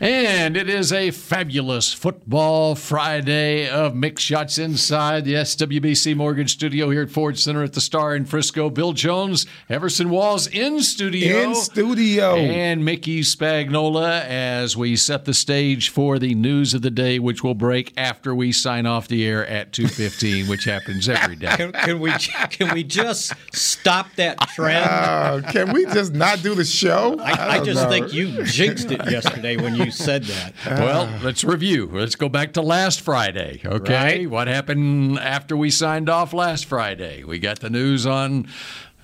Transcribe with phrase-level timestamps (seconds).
[0.00, 6.90] And it is a fabulous football Friday of Mick Shots inside the SWBC Mortgage Studio
[6.90, 8.70] here at Ford Center at the Star in Frisco.
[8.70, 11.38] Bill Jones, Everson Walls in studio.
[11.38, 12.36] In studio.
[12.36, 17.42] And Mickey Spagnola as we set the stage for the news of the day, which
[17.42, 21.56] will break after we sign off the air at 2.15, which happens every day.
[21.56, 24.84] Can, can we can we just stop that trend?
[24.88, 27.18] Uh, can we just not do the show?
[27.18, 27.90] I, I don't just know.
[27.90, 30.54] think you jinxed it yesterday when you said that.
[30.78, 31.90] Well, let's review.
[31.92, 33.60] Let's go back to last Friday.
[33.64, 33.94] Okay.
[34.20, 34.30] Right.
[34.30, 37.24] What happened after we signed off last Friday?
[37.24, 38.48] We got the news on.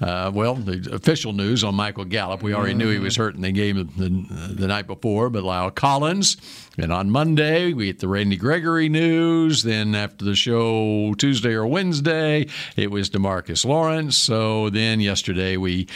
[0.01, 2.43] Uh, well, the official news on Michael Gallup.
[2.43, 5.75] We already knew he was hurt in the game the, the night before, but La'el
[5.75, 6.37] Collins.
[6.77, 9.63] And on Monday, we get the Randy Gregory news.
[9.63, 14.17] Then after the show, Tuesday or Wednesday, it was Demarcus Lawrence.
[14.17, 15.87] So then yesterday, we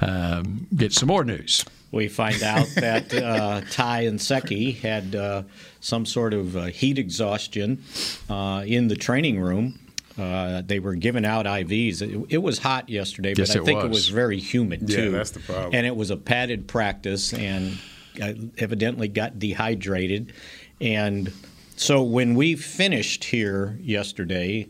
[0.00, 1.64] um, get some more news.
[1.92, 5.42] We find out that uh, Ty Nsekhe had uh,
[5.80, 7.82] some sort of uh, heat exhaustion
[8.28, 9.78] uh, in the training room.
[10.18, 12.02] Uh, they were giving out IVs.
[12.02, 13.98] It, it was hot yesterday, but Yes, I it think it was.
[13.98, 15.10] was very humid Yeah, too.
[15.12, 15.74] that's the problem.
[15.74, 17.78] And it was a padded practice, and
[18.22, 20.32] I evidently got dehydrated.
[20.82, 21.32] And
[21.76, 24.68] so when we finished here yesterday,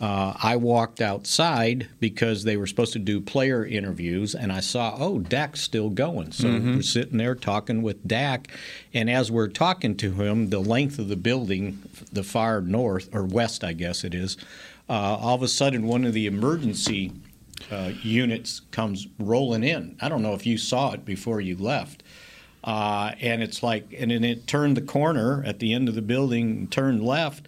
[0.00, 4.96] uh, I walked outside because they were supposed to do player interviews, and I saw,
[4.98, 6.32] oh, Dak's still going.
[6.32, 8.48] So we're sitting there talking with Dak,
[8.92, 13.24] and as we're talking to him, the length of the building, the far north or
[13.24, 14.36] west, I guess it is,
[14.88, 17.12] uh, all of a sudden one of the emergency
[17.70, 19.96] uh, units comes rolling in.
[20.00, 22.02] I don't know if you saw it before you left.
[22.62, 26.02] Uh, and it's like, and then it turned the corner at the end of the
[26.02, 27.46] building, and turned left,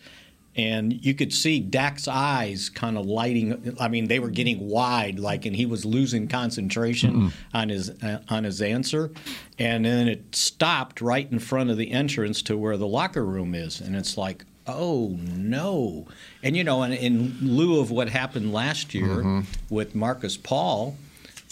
[0.56, 3.76] and you could see Dak's eyes kind of lighting.
[3.78, 8.22] I mean, they were getting wide, like, and he was losing concentration on his uh,
[8.28, 9.10] on his answer,
[9.58, 13.54] and then it stopped right in front of the entrance to where the locker room
[13.54, 14.44] is, and it's like.
[14.68, 16.08] Oh no!
[16.42, 20.96] And you know, in, in lieu of what happened last year with Markus Paul,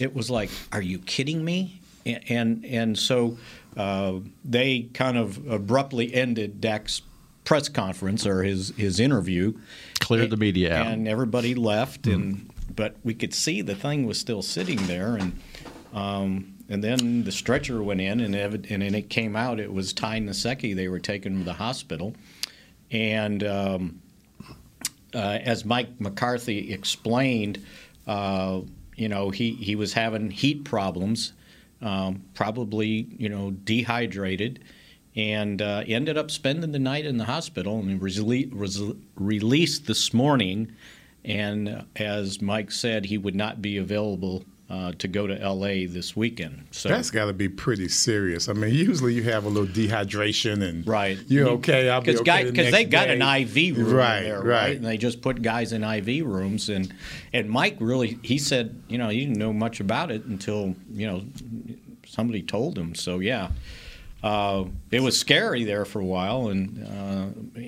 [0.00, 3.38] it was like, "Are you kidding me?" And and, and so
[3.76, 4.14] uh,
[4.44, 7.02] they kind of abruptly ended Dak's
[7.44, 9.54] press conference or his his interview.
[10.00, 10.86] Cleared the media out.
[10.88, 12.06] and everybody left.
[12.06, 15.40] And but we could see the thing was still sitting there, and
[15.92, 19.60] um, and then the stretcher went in, and ev- and it came out.
[19.60, 20.74] It was Ty Nsekhe.
[20.74, 22.14] They were taken to the hospital,
[22.90, 23.42] and.
[23.44, 24.00] Um,
[25.14, 27.64] uh, as Mike McCarthy explained,
[28.06, 28.60] uh,
[28.96, 31.32] you know, he, he was having heat problems,
[31.80, 34.60] um, probably, you know, dehydrated,
[35.16, 40.12] and uh, ended up spending the night in the hospital and was, rele- released this
[40.12, 40.72] morning.
[41.24, 45.84] And uh, as Mike said, he would not be available uh, to go to L.A.
[45.86, 46.66] this weekend.
[46.70, 48.48] So That's got to be pretty serious.
[48.48, 51.18] I mean, usually you have a little dehydration and Right.
[51.28, 51.88] you're okay.
[51.90, 53.20] I'll be Because okay the they got day.
[53.20, 54.46] an IV room right, there, right?
[54.46, 54.76] right?
[54.76, 56.92] And they just put guys in IV rooms, and
[57.32, 61.06] and Mike really he said you know he didn't know much about it until you
[61.06, 61.24] know
[62.06, 62.94] somebody told him.
[62.94, 63.50] So yeah,
[64.24, 67.60] uh, it was scary there for a while, and uh,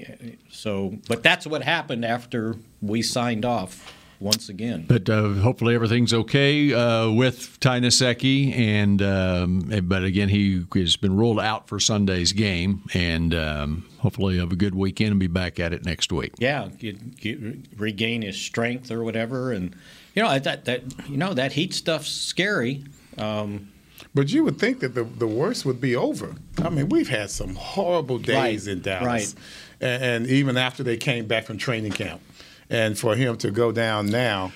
[0.50, 4.87] so but that's what happened after we signed off once again.
[4.89, 10.97] But uh, hopefully everything's okay uh, with Ty Nsekhe, and um, but again he has
[10.97, 15.27] been ruled out for Sunday's game, and um, hopefully have a good weekend and be
[15.27, 16.33] back at it next week.
[16.39, 17.39] yeah, get, get,
[17.77, 19.77] regain his strength or whatever, and
[20.15, 22.83] you know that that you know that heat stuff's scary.
[23.19, 23.69] Um,
[24.16, 26.34] But you would think that the, the worst would be over.
[26.65, 29.04] I mean, we've had some horrible days Right, in Dallas.
[29.04, 29.34] right.
[29.78, 32.22] And, and even after they came back from training camp.
[32.71, 34.53] And for him to go down now,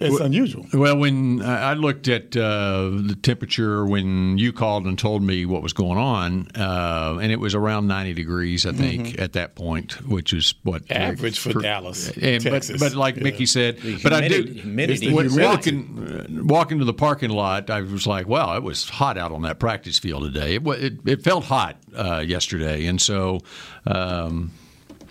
[0.00, 0.66] it's unusual.
[0.72, 5.62] Well, when I looked at uh, the temperature when you called and told me what
[5.62, 10.06] was going on, uh, and it was around 90 degrees, I think, at that point,
[10.08, 11.02] which is what Mm-hmm.
[11.02, 12.80] Average for Dallas, And, but, Texas.
[12.80, 13.22] but like Yeah.
[13.24, 14.60] Mickey said, The but I humidity- do.
[14.60, 15.12] humidity.
[15.12, 16.08] When walking,
[16.40, 19.42] uh, walking to the parking lot, I was like, "Wow, it was hot out on
[19.42, 20.54] that practice field today.
[20.56, 23.40] It it, it felt hot uh, yesterday, and so,
[23.86, 24.52] um,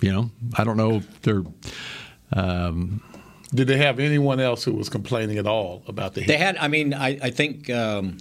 [0.01, 1.43] you know, I don't know if they're."
[2.33, 3.01] Um,
[3.53, 6.23] Did they have anyone else who was complaining at all about the?
[6.23, 8.17] They had, I mean, I, I think um,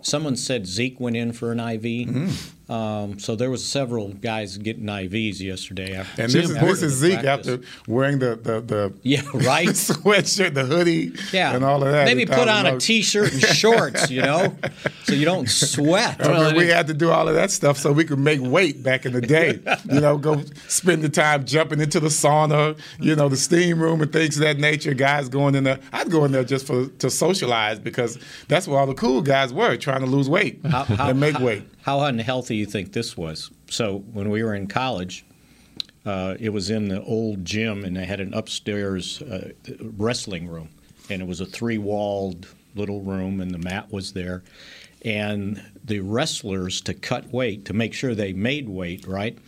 [0.00, 4.86] someone said Zeke went in for an IV, Um, so there was several guys getting
[4.86, 5.96] IVs yesterday.
[5.96, 7.54] After, And this is this is Zeke practice.
[7.60, 9.66] after wearing the the, the Yeah, right.
[9.66, 12.06] the sweatshirt, the hoodie, Yeah, and all of that.
[12.06, 12.84] Maybe put on a knows.
[12.86, 14.56] t-shirt and shorts, you know,
[15.02, 16.24] so you don't sweat.
[16.26, 18.82] I mean, we had to do all of that stuff so we could make weight
[18.82, 19.60] back in the day.
[19.92, 24.00] you know, go spend the time jumping into the sauna, you know, the steam room
[24.00, 24.94] and things of that nature.
[24.94, 25.80] Guys going in there.
[25.92, 28.18] I'd go in there just for to socialize because
[28.48, 31.36] that's where all the cool guys were trying to lose weight How- how- and make
[31.36, 31.62] how- weight.
[31.84, 33.50] How unhealthy you think this was?
[33.68, 35.26] So when we were in college,
[36.06, 39.50] uh, it was in the old gym, and they had an upstairs uh,
[39.98, 40.70] wrestling room,
[41.10, 44.42] and it was a three-walled little room, and the mat was there,
[45.04, 49.38] and the wrestlers to cut weight to make sure they made weight, right?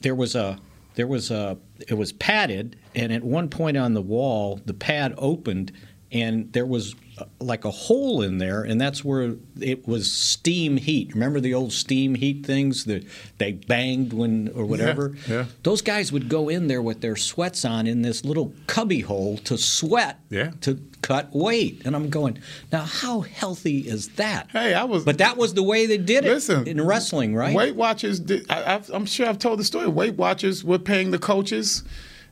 [0.00, 0.58] There was a
[0.96, 5.14] there was a it was padded, and at one point on the wall, the pad
[5.16, 5.70] opened,
[6.12, 10.76] and there was uh, like a hole in there, and that's where it was steam
[10.76, 11.12] heat.
[11.14, 13.04] Remember the old steam heat things that
[13.38, 15.16] they banged when or whatever?
[15.28, 15.46] yeah.
[15.62, 19.38] Those guys would go in there with their sweats on in this little cubby hole
[19.38, 20.52] to sweat Yeah.
[20.62, 21.82] to cut weight.
[21.84, 22.38] And I'm going,
[22.70, 24.50] now how healthy is that?
[24.52, 25.04] Hey, I was.
[25.04, 27.54] But that was the way they did it Listen, in wrestling, right?
[27.56, 29.88] Weight Watchers, did, I, I'm sure I've told the story.
[29.88, 31.82] Weight Watchers were paying the coaches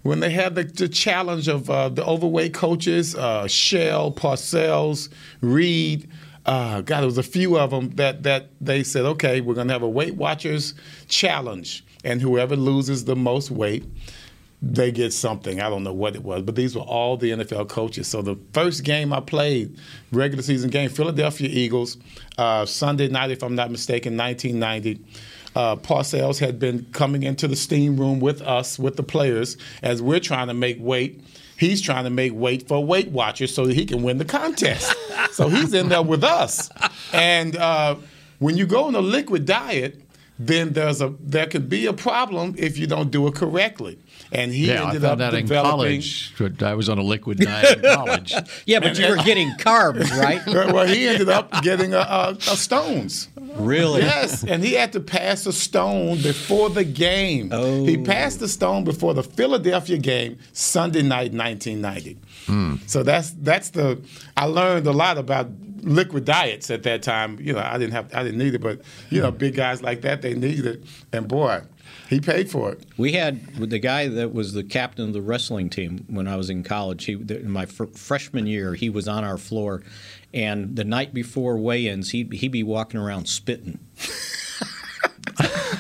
[0.03, 5.09] when they had the, the challenge of uh, the overweight coaches, uh, Shell, Parcells,
[5.41, 6.09] Reed.
[6.47, 9.69] Uh, God, there was a few of them that, that they said, okay, we're going
[9.69, 10.75] to have a Weight Watchers
[11.09, 11.85] challenge.
[12.03, 13.85] And whoever loses the most weight,
[14.63, 15.61] they get something.
[15.61, 18.09] I don't know what it was, but these were all the NFL coaches.
[18.09, 19.79] So the first game I played,
[20.13, 21.99] regular season game, Philadelphia Eagles,
[22.39, 25.05] uh, Sunday night, if I'm not mistaken, 1990.
[25.57, 30.01] Uh, Parcells had been coming into the steam room with us, with the players, as
[30.01, 31.21] we're trying to make weight.
[31.59, 34.95] He's trying to make weight for Weight Watchers so that he can win the contest.
[35.33, 36.71] so he's in there with us.
[37.13, 37.97] And uh,
[38.39, 40.01] when you go on a liquid diet,
[40.39, 43.99] then there's a there could be a problem if you don't do it correctly.
[44.33, 46.01] And he Yeah, I ended found up that in developing.
[46.01, 46.63] college.
[46.63, 48.33] I was on a liquid diet in college.
[48.65, 50.41] Yeah, but you were getting carbs, right?
[50.73, 53.29] well, he ended up getting a, a, a stones.
[53.65, 54.03] Really?
[54.03, 57.51] Yes, and he had to pass a stone before the game.
[57.53, 57.85] Oh.
[57.85, 62.19] He passed the stone before the Philadelphia game Sunday night, 1990.
[62.47, 62.77] Hmm.
[62.87, 64.01] So that's that's the.
[64.37, 65.49] I learned a lot about
[65.83, 67.39] liquid diets at that time.
[67.41, 68.81] You know, I didn't have, I didn't need it, but
[69.11, 71.63] you know, big guys like that they need it, and boy,
[72.09, 72.85] he paid for it.
[72.97, 76.51] We had the guy that was the captain of the wrestling team when I was
[76.51, 77.05] in college.
[77.05, 79.83] He, in my fr- freshman year, he was on our floor,
[80.33, 83.79] and the night before weigh-ins, he'd, he'd be walking around spitting.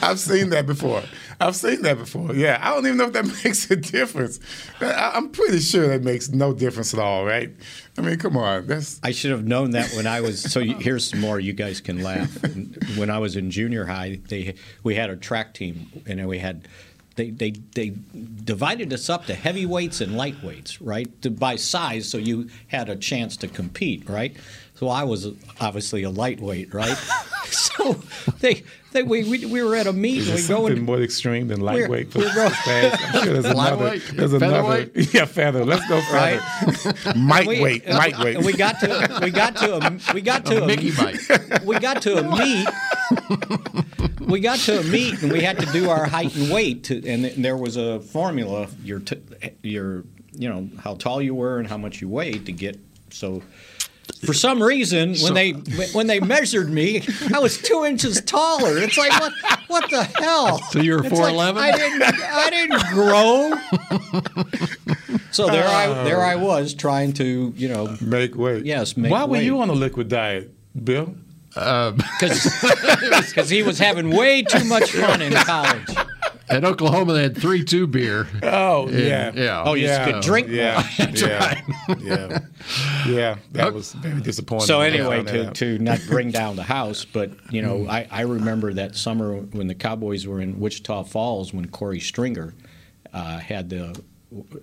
[0.02, 1.02] I've seen that before.
[1.40, 2.34] I've seen that before.
[2.34, 4.40] Yeah, I don't even know if that makes a difference.
[4.80, 7.50] I'm pretty sure that makes no difference at all, right?
[7.98, 10.42] I mean, come on, that's I should have known that when I was.
[10.42, 11.40] So here's some more.
[11.40, 12.30] You guys can laugh.
[12.96, 16.68] When I was in junior high, they we had a track team, and we had.
[17.20, 17.92] They, they, they
[18.44, 21.20] divided us up to heavyweights and lightweights, right?
[21.20, 24.34] To, by size, so you had a chance to compete, right?
[24.76, 25.26] So I was
[25.60, 26.96] obviously a lightweight, right?
[27.44, 28.00] so
[28.38, 28.62] they,
[28.92, 31.48] they we, we, we were at a meet, is we go something in, more extreme
[31.48, 33.98] than We're- lightweight for we're going- I'm sure there's another.
[33.98, 34.90] There's another.
[34.94, 35.66] Yeah, feather.
[35.66, 36.40] Let's go Right.
[36.40, 37.18] feather.
[37.18, 37.86] Might we- weight.
[37.86, 38.38] uh, Might weight.
[38.38, 41.20] we got to we got to a, we got to a, Mickey Mike.
[41.66, 42.66] we got to a meet.
[44.30, 46.96] We got to a meet and we had to do our height and weight, to,
[47.06, 48.68] and th- there was a formula.
[48.84, 49.20] Your t-
[49.62, 52.78] your you know how tall you were and how much you weighed to get
[53.10, 53.42] so.
[54.26, 55.52] For some reason, when they
[55.92, 57.02] when they measured me,
[57.34, 58.76] I was two inches taller.
[58.76, 59.32] It's like what
[59.68, 60.58] what the hell?
[60.70, 61.56] So you were It's like, 4'11"?
[61.56, 63.52] I didn't I didn't grow.
[65.30, 68.64] so there I there I was trying to you know Make weight.
[68.66, 69.44] Yes, make Why were weight.
[69.44, 70.50] you on a liquid diet,
[70.84, 71.14] Bill?
[71.54, 75.88] because he was having way too much fun in college.
[76.48, 78.26] At Oklahoma, they had three two beer.
[78.42, 79.32] Oh And- yeah.
[79.34, 79.62] yeah.
[79.64, 80.04] Oh, you yeah.
[80.10, 80.82] could drink Yeah.
[80.98, 81.60] Yeah.
[82.00, 82.38] yeah.
[83.06, 83.36] Yeah.
[83.52, 84.66] That was very disappointing.
[84.66, 87.88] So anyway, to, to not bring down the house, but you know, Mm.
[87.88, 92.54] I, I remember that summer when the Cowboys were in Wichita Falls when Corey Stringer
[93.12, 94.00] uh, had the.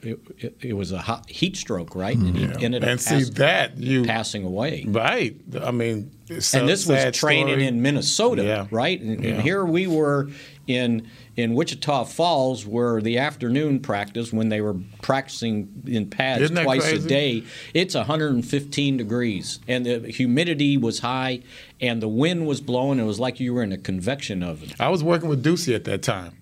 [0.01, 2.15] It, it, it was a hot heat stroke, right?
[2.15, 4.85] And he ended up and see that you passing away.
[4.87, 5.35] right.
[5.61, 7.67] I mean, it's and this was training story.
[7.67, 8.67] in Minnesota, Yeah.
[8.71, 8.99] right?
[9.01, 9.31] And, Yeah.
[9.31, 10.29] and here we were
[10.67, 16.81] in in Wichita Falls, where the afternoon practice, when they were practicing in pads twice
[16.83, 17.05] crazy?
[17.05, 17.43] a day,
[17.73, 21.41] it's 115 degrees, and the humidity was high,
[21.79, 22.99] and the wind was blowing.
[22.99, 24.69] It was like you were in a convection oven.
[24.79, 26.33] I was working with Ducey at that time,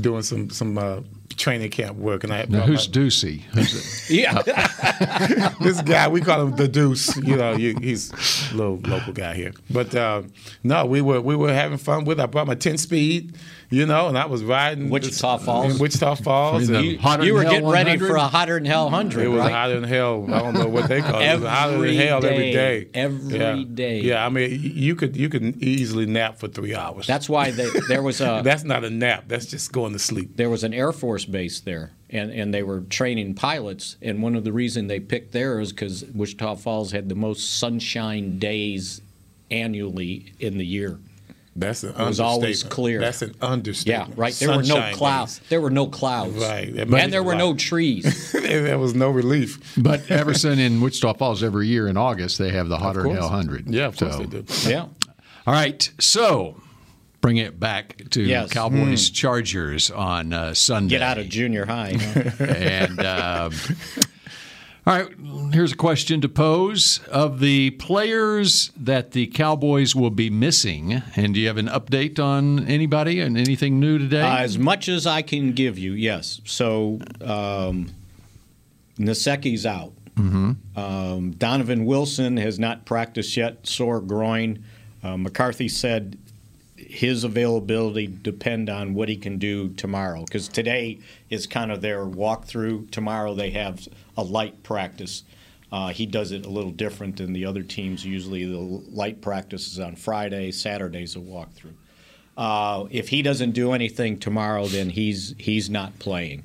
[0.00, 1.00] doing some some uh,
[1.36, 3.40] training camp work, and I Now, who's Ducey?
[3.54, 4.10] Who's it?
[4.10, 4.42] Yeah.
[5.60, 7.16] this guy we call him the Deuce.
[7.16, 8.12] You know, you, he's
[8.52, 9.52] a little local guy here.
[9.70, 10.22] But uh,
[10.64, 12.18] no, we were we were having fun with.
[12.18, 12.22] it.
[12.22, 13.36] I brought my ten speed,
[13.70, 15.78] you know, and I was riding Wichita this- Falls?
[15.78, 16.68] Wichita Falls.
[16.68, 18.06] And you, you were hell getting ready 100?
[18.08, 19.52] for a hotter than hell hundred, it was right?
[19.52, 20.26] hotter than hell.
[20.28, 21.24] I don't know what they call it.
[21.24, 22.84] It was hotter than Every hell every day.
[22.84, 22.88] day.
[22.94, 23.64] Every yeah.
[23.72, 24.00] day.
[24.00, 27.06] Yeah, I mean, you could you could easily nap for three hours.
[27.06, 29.24] That's why they, there was a that's not a nap.
[29.28, 30.36] That's just going to sleep.
[30.36, 33.96] there was an Air Force base there, and, and they were training pilots.
[34.02, 37.58] And one of the reasons they picked there is because Wichita Falls had the most
[37.58, 39.00] sunshine days
[39.50, 40.98] annually in the year.
[41.56, 42.74] That's an It was always understatement.
[42.74, 43.00] clear.
[43.00, 44.08] That's an understatement.
[44.10, 44.32] Yeah, right.
[44.34, 45.38] There were no clouds.
[45.40, 45.48] days.
[45.48, 46.36] There were no clouds.
[46.36, 46.72] Right.
[46.74, 47.38] That And there were lot.
[47.38, 48.32] no trees.
[48.40, 49.74] there was no relief.
[49.76, 53.16] But Everson in Wichita Falls every year in August they have the Hotter than.
[53.16, 53.68] Hell Hundred.
[53.68, 54.70] Yeah, of course So- they do.
[54.70, 54.82] yeah.
[55.46, 56.60] All right, so
[57.20, 58.52] bring it back to Yes.
[58.52, 60.90] Cowboys Chargers on uh, Sunday.
[60.94, 61.94] Get out of junior high.
[61.98, 62.44] huh?
[62.44, 63.50] and uh,
[64.86, 65.08] all right,
[65.52, 71.02] here's a question to pose of the players that the Cowboys will be missing.
[71.16, 74.22] And do you have an update on anybody and anything new today?
[74.22, 76.40] Uh, as much as I can give you, yes.
[76.46, 77.90] So um,
[78.98, 79.92] Nsekhe's out.
[80.76, 84.62] Um, Donovan Wilson has not practiced yet, sore groin.
[85.02, 86.18] Uh, McCarthy said
[86.76, 90.98] his availability depend on what he can do tomorrow because today
[91.30, 92.90] is kind of their walkthrough.
[92.90, 95.24] Tomorrow they have a light practice.
[95.72, 98.04] Uh, he does it a little different than the other teams.
[98.04, 101.74] Usually the light practice is on Friday, Saturday's a walkthrough.
[102.36, 106.42] Uh, if he doesn't do anything tomorrow, then he's he's not playing.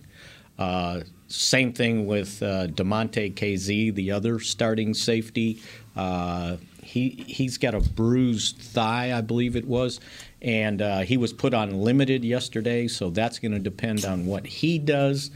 [0.60, 5.62] Uh, same thing with uh, Damontae Kazee, the other starting safety.
[5.96, 10.00] Uh, he he's got a bruised thigh, I believe it was,
[10.42, 12.88] and uh, he was put on limited yesterday.
[12.88, 15.32] So that's going to depend on what he does.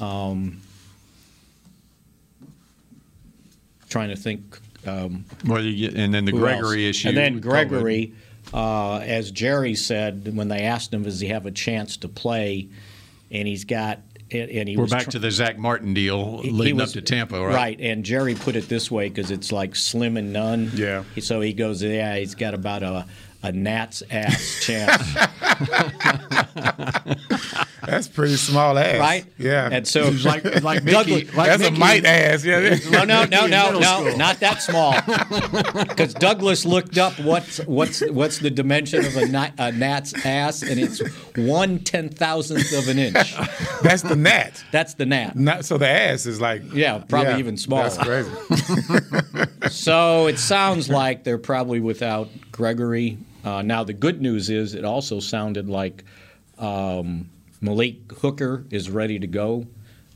[0.00, 0.62] Um,
[3.90, 4.58] trying to think.
[4.86, 6.96] Um, well, you get, and then the Gregory else?
[6.96, 7.08] issue.
[7.08, 8.14] And then Gregory,
[8.54, 12.68] uh, as Jerry said, when they asked him, does he have a chance to play?
[13.30, 14.00] And he's got,
[14.32, 16.90] and he We're was back tr- to the Zach Martin deal he- he leading was-
[16.90, 17.78] up to Tampa, right?
[17.78, 20.70] And Jerry put it this way because it's like slim and none.
[20.74, 21.04] Yeah.
[21.20, 23.04] So he goes, yeah, he's got about a,
[23.42, 25.02] a gnat's ass chance.
[27.86, 28.98] That's pretty small ass.
[29.00, 29.24] right?
[29.38, 29.68] Yeah.
[29.72, 32.44] And so, Like, like Mickey, Douglas- like That's a Mickey- mite ass.
[32.44, 32.76] Yeah.
[32.90, 34.94] no, no, no, no, no, not that small.
[35.90, 40.62] Because Douglas looked up what's what's what's the dimension of a, gnat, a gnat's ass,
[40.62, 41.00] and it's
[41.36, 43.34] one ten thousandth of an inch.
[43.82, 44.62] That's the gnat.
[44.72, 45.36] That's the gnat.
[45.36, 47.88] Not so the ass is like Yeah, probably even smaller.
[47.90, 48.30] That's crazy.
[49.70, 53.18] So it sounds like they're probably without Gregory.
[53.44, 56.04] Uh, now the good news is it also sounded like
[56.58, 59.66] um, Malik Hooker is ready to go.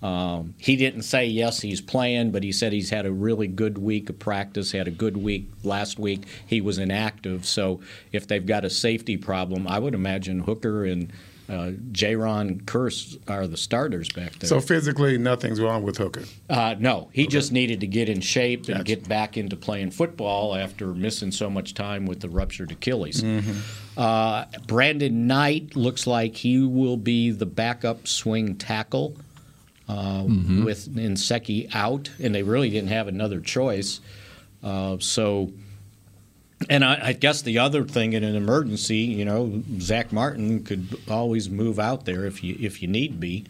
[0.02, 3.78] Um, he didn't say yes, he's playing, but he said he's had a really good
[3.78, 4.72] week of practice.
[4.72, 6.24] Had a good week last week.
[6.46, 7.80] He was inactive, so
[8.12, 11.10] if they've got a safety problem, I would imagine Hooker and
[11.48, 14.48] uh, Jayron Kearse are the starters back there.
[14.48, 16.24] So physically, nothing's wrong with Hooker.
[16.48, 18.84] Uh, no, he just needed to get in shape and Gotcha.
[18.84, 23.22] get back into playing football after missing so much time with the ruptured Achilles.
[23.22, 23.52] Mm-hmm.
[23.96, 29.16] Uh, Brandon Knight looks like he will be the backup swing tackle
[29.88, 30.64] uh, Mm-hmm.
[30.64, 34.00] with Nsekhe out, and they really didn't have another choice.
[34.62, 35.52] Uh, so,
[36.70, 40.99] and I, I guess the other thing in an emergency, you know, Zach Martin could
[41.08, 43.44] always move out there if you if you need be.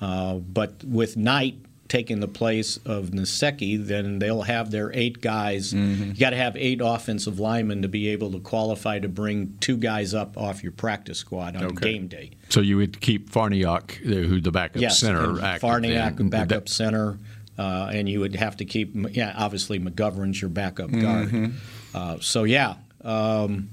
[0.00, 1.56] Uh, but with Knight
[1.88, 5.72] taking the place of Nsekhe, then they'll have their eight guys.
[5.72, 9.76] You got to have eight offensive linemen to be able to qualify to bring two
[9.76, 11.92] guys up off your practice squad on Okay.
[11.92, 12.32] game day.
[12.48, 15.68] So you would keep Farniok, who's the backup Yes, center, and active.
[15.70, 16.28] Farniok, then.
[16.28, 17.18] backup center,
[17.56, 21.52] uh, and you would have to keep, yeah, obviously McGovern's your backup guard.
[21.96, 23.70] Uh, so yeah, um,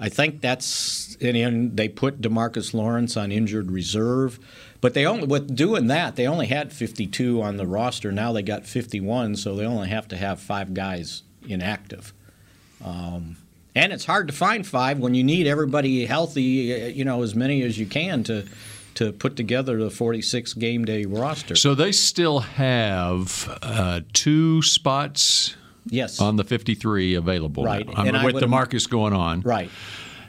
[0.00, 4.38] I think that's and, they put Demarcus Lawrence on injured reserve,
[4.80, 8.10] but they only with doing that they only had 52 on the roster.
[8.10, 12.14] Now they got 51, so they only have to have five guys inactive.
[12.82, 13.36] Um,
[13.74, 17.62] and it's hard to find five when you need everybody healthy, you know, as many
[17.62, 18.46] as you can to
[18.94, 21.56] to put together the 46 game day roster.
[21.56, 27.64] So they still have uh, two spots yes, on the 53 available.
[27.64, 27.88] Right.
[27.94, 29.40] Um, and with the Demarcus going on.
[29.40, 29.70] right.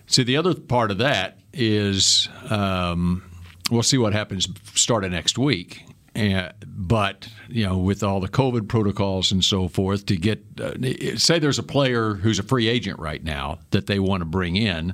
[0.07, 3.23] See, the other part of that is um,
[3.71, 5.83] we'll see what happens starting next week.
[6.15, 10.73] Uh, but you know, with all the COVID protocols and so forth, to get uh,
[11.17, 14.55] say there's a player who's a free agent right now that they want to bring
[14.55, 14.93] in,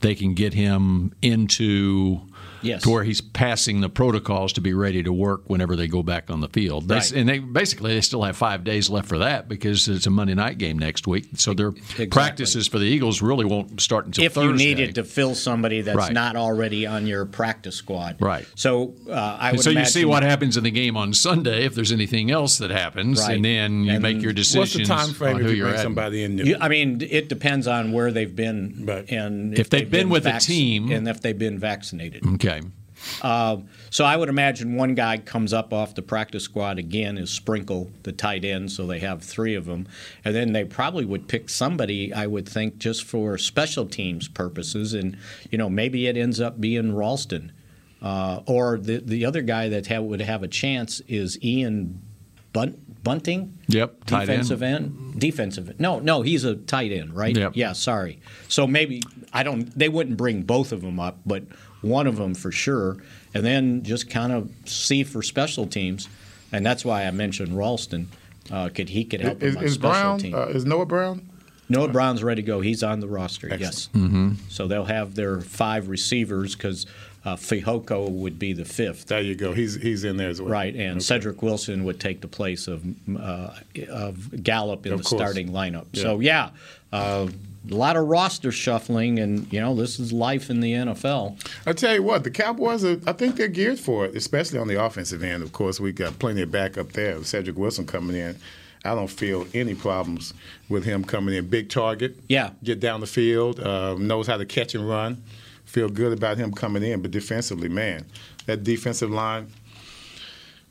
[0.00, 2.20] they can get him into
[2.62, 2.82] Yes.
[2.82, 6.30] To where he's passing the protocols to be ready to work whenever they go back
[6.30, 6.88] on the field.
[6.88, 7.20] That's, Right.
[7.20, 10.34] And they basically they still have five days left for that because it's a Monday
[10.34, 11.26] night game next week.
[11.36, 12.06] So their Exactly.
[12.08, 14.48] practices for the Eagles really won't start until if Thursday.
[14.50, 16.12] you needed to fill somebody that's Right.
[16.12, 18.16] not already on your practice squad.
[18.20, 18.46] Right.
[18.54, 21.64] So uh, I And would so you see what happens in the game on Sunday
[21.64, 23.36] if there's anything else that happens, Right.
[23.36, 25.66] and then you And make your What's decisions the time frame on who you you're
[25.66, 25.82] bring at.
[25.82, 26.44] somebody in new?
[26.44, 29.04] You, I mean, it depends on where they've been Right.
[29.10, 32.24] and If they've been with a team- and if they've been vaccinated.
[32.34, 32.47] Okay.
[33.22, 33.58] Uh,
[33.90, 37.90] so I would imagine one guy comes up off the practice squad again is Sprinkle,
[38.02, 39.86] the tight end, so they have three of them,
[40.24, 44.94] and then they probably would pick somebody I would think just for special teams purposes,
[44.94, 45.16] and
[45.50, 47.52] you know maybe it ends up being Ralston,
[48.02, 52.02] uh, or the the other guy that ha- would have a chance is Ian
[52.52, 53.58] Bunt, Bunting.
[53.68, 54.28] Yep, tight end.
[54.28, 55.20] defensive end.
[55.20, 55.68] Defensive.
[55.70, 55.80] end.
[55.80, 57.34] No, no, he's a tight end, right?
[57.36, 57.52] Yep.
[57.54, 58.20] Yeah, sorry.
[58.48, 59.02] So maybe
[59.32, 59.76] I don't.
[59.78, 61.44] They wouldn't bring both of them up, but
[61.82, 62.96] one of them for sure,
[63.34, 66.08] and then just kind of see for special teams,
[66.52, 68.08] and that's why I mentioned Ralston.
[68.50, 70.18] Uh, could he could help is, him on is special Brown?
[70.18, 70.34] teams?
[70.34, 71.28] Uh, is Noah Brown?
[71.68, 72.60] Noah Brown's ready to go.
[72.62, 73.48] He's on the roster.
[73.60, 73.90] Yes.
[73.94, 74.34] Mm-hmm.
[74.48, 76.86] So they'll have their five receivers because
[77.26, 79.06] uh, Fehoko would be the fifth.
[79.06, 79.52] There you go.
[79.52, 80.50] He's he's in there as well.
[80.50, 82.82] Right, and Cedric Wilson would take the place of
[83.18, 83.50] uh,
[83.90, 85.20] of Gallup in Of the course.
[85.20, 85.94] starting lineup.
[85.94, 86.50] So yeah,
[86.90, 87.28] uh,
[87.70, 91.38] a lot of roster shuffling, and you know this is life in the NFL.
[91.66, 93.00] I tell you what, the Cowboys are.
[93.06, 95.42] I think they're geared for it, especially on the offensive end.
[95.42, 97.22] Of course, we got plenty of backup there.
[97.24, 98.36] Cedric Wilson coming in.
[98.84, 100.34] I don't feel any problems
[100.68, 101.48] with him coming in.
[101.48, 102.16] Big target.
[102.28, 102.50] Yeah.
[102.62, 103.60] Get down the field.
[103.60, 105.22] Uh, knows how to catch and run.
[105.64, 107.02] Feel good about him coming in.
[107.02, 108.06] But defensively, man,
[108.46, 109.48] that defensive line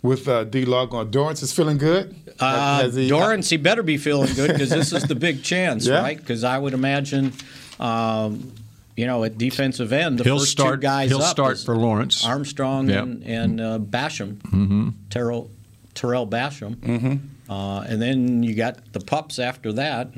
[0.02, 0.66] with uh, D.
[0.66, 2.16] Log on Dorance is feeling good.
[2.40, 5.88] Uh, Has he- Dorance, he better be feeling good because this is the big chance,
[5.88, 6.00] Yeah.
[6.02, 6.18] right?
[6.18, 7.34] Because I would imagine,
[7.80, 8.52] um,
[8.96, 11.76] you know, at defensive end, the He'll first start- two guys he'll up start for
[11.76, 12.24] Lawrence.
[12.26, 13.04] Armstrong Yep.
[13.04, 14.90] and, and uh, Basham, mm-hmm.
[15.10, 15.50] Terrell,
[15.96, 17.52] Terrell Basham, mm-hmm.
[17.52, 20.10] uh, and then you got the pups after that,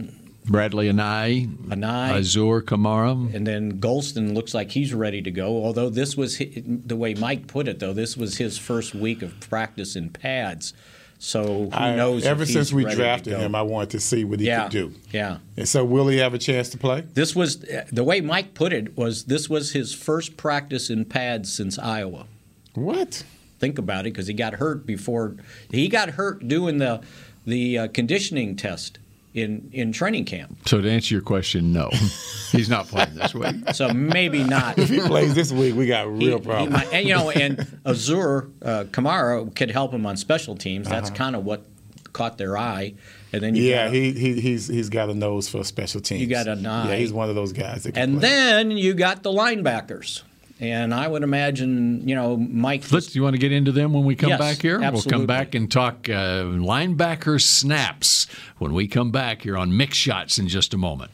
[0.49, 2.17] Bradlee Anae, Anae.
[2.19, 3.33] Azur Kamara.
[3.33, 5.63] and then Golston looks like he's ready to go.
[5.63, 9.21] Although this was hi- the way Mike put it, though this was his first week
[9.21, 10.73] of practice in pads,
[11.19, 12.25] so who I- knows?
[12.25, 14.63] Ever if he's since we ready drafted him, I wanted to see what he yeah,
[14.63, 14.93] could do.
[15.11, 15.37] yeah.
[15.55, 17.01] And so, will he have a chance to play?
[17.13, 21.53] This was the way Mike put it was this was his first practice in pads
[21.53, 22.25] since Iowa.
[22.73, 23.23] What?
[23.59, 25.35] Think about it because he got hurt before
[25.69, 27.01] he got hurt doing the
[27.45, 28.97] the uh, conditioning test
[29.33, 30.57] in in training camp.
[30.67, 31.89] So to answer your question, no,
[32.51, 33.55] he's not playing this week.
[33.73, 34.77] So maybe not.
[34.79, 36.73] If he plays this week, we got He- real he problems.
[36.73, 40.87] might- and you know, and Azur uh, Kamara could help him on special teams.
[40.89, 41.63] That's kind of what
[42.11, 42.95] caught their eye.
[43.31, 43.83] And then you Uh-huh.
[43.83, 46.21] yeah, got- he, he he's he's got a nose for special teams.
[46.21, 46.89] You got an eye.
[46.89, 48.29] Yeah, he's one of those guys that can and play.
[48.29, 50.23] then you got the linebackers.
[50.59, 52.91] And I would imagine, you know, Mike.
[52.91, 53.15] Let's.
[53.15, 54.81] You want to get into them when we come Yes, back here?
[54.81, 55.11] Absolutely.
[55.11, 59.93] We'll come back and talk uh, linebacker snaps when we come back here on Mick
[59.93, 61.11] Shots in just a moment.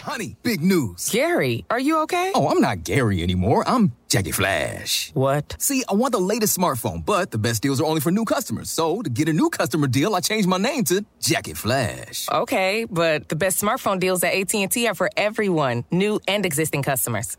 [0.00, 1.08] Honey, big news.
[1.08, 2.30] Gary, are you okay?
[2.34, 3.64] Oh, I'm not Gary anymore.
[3.66, 5.10] I'm Jackie Flash.
[5.14, 5.56] What?
[5.58, 8.68] See, I want the latest smartphone, but the best deals are only for new customers.
[8.68, 12.28] So, to get a new customer deal, I changed my name to Jackie Flash.
[12.30, 17.38] Okay, but the best smartphone deals at AT&T are for everyone, new and existing customers.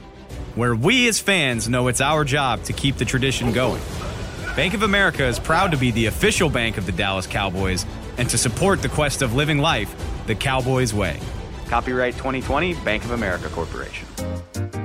[0.55, 3.81] Where we as fans know it's our job to keep the tradition going.
[4.57, 7.85] Bank of America is proud to be the official bank of the Dallas Cowboys
[8.17, 9.95] and to support the quest of living life
[10.27, 11.17] the Cowboys way.
[11.67, 14.05] Copyright 2020 Bank of America Corporation.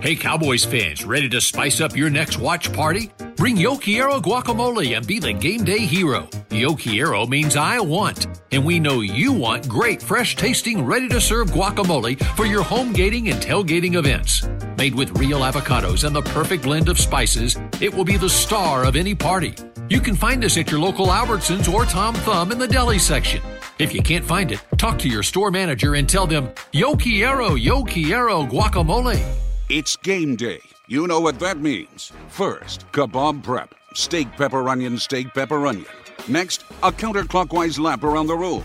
[0.01, 3.11] Hey, Cowboys fans, ready to spice up your next watch party?
[3.35, 6.29] Bring Yo Quiero guacamole and be the game day hero.
[6.53, 11.21] Yo Quiero means I want, and we know you want great, fresh tasting, ready to
[11.21, 14.47] serve guacamole for your home gating and tailgating events.
[14.77, 18.85] Made with real avocados and the perfect blend of spices, it will be the star
[18.85, 19.55] of any party.
[19.89, 23.41] You can find us at your local Albertsons or Tom Thumb in the deli section.
[23.79, 27.55] If you can't find it, talk to your store manager and tell them, Yo Quiero,
[27.55, 29.25] Yo Quiero guacamole.
[29.71, 30.61] It's game day.
[30.89, 32.13] You know what that means.
[32.29, 33.75] First, kebab prep.
[33.95, 35.87] Steak, pepper, onion, steak, pepper, onion.
[36.29, 38.65] Next, a counterclockwise lap around the room.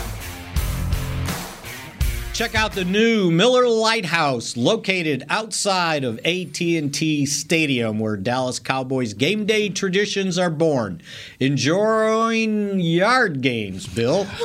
[2.33, 9.13] Check out the new Miller Lite House located outside of AT&T Stadium where Dallas Cowboys
[9.13, 11.01] game day traditions are born.
[11.39, 14.25] Enjoying yard games, Bill.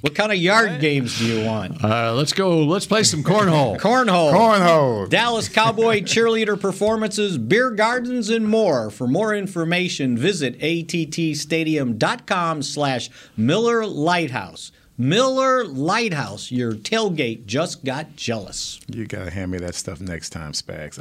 [0.00, 1.82] What kind of yard games do you want?
[1.82, 2.62] Uh, let's go.
[2.62, 3.80] Let's play some cornhole.
[3.80, 4.32] Cornhole.
[4.32, 5.10] Cornhole.
[5.10, 8.90] Dallas Cowboy cheerleader performances, beer gardens, and more.
[8.90, 14.70] For more information, visit attstadium.com slash Miller Lite House.
[15.00, 18.80] Miller Lite House, your tailgate just got jealous.
[18.88, 20.98] You gotta hand me that stuff next time, Spags.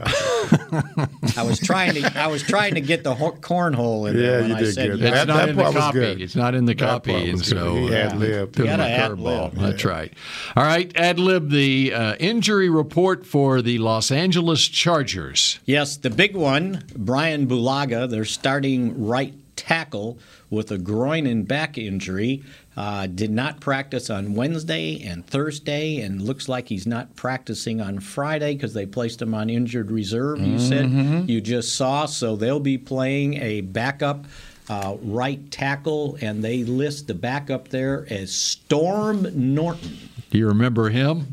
[1.35, 4.41] I was trying to I was trying to get the ho- cornhole in Yeah, there
[4.41, 4.99] when you I did said good.
[4.99, 5.99] you- It's That- not that in the part was copy.
[5.99, 6.21] good.
[6.21, 7.49] It's not in the That copy, part and was good.
[7.59, 8.55] so He uh, ad-libbed.
[8.55, 9.45] threw You him gotta a curveball.
[9.47, 9.61] ad-lib.
[9.71, 10.13] That's right.
[10.55, 15.59] All right, ad lib the uh, injury report for the Los Angeles Chargers.
[15.65, 20.19] Yes, the big one, Brian Bulaga, their starting right tackle
[20.51, 22.43] with a groin and back injury,
[22.77, 27.99] uh, did not practice on Wednesday and Thursday, and looks like he's not practicing on
[27.99, 30.39] Friday because they placed him on injured reserve.
[30.39, 34.25] You said you just saw, so they'll be playing a backup.
[34.69, 39.97] Uh, right tackle, and they list the backup there as Storm Norton.
[40.29, 41.27] Do you remember him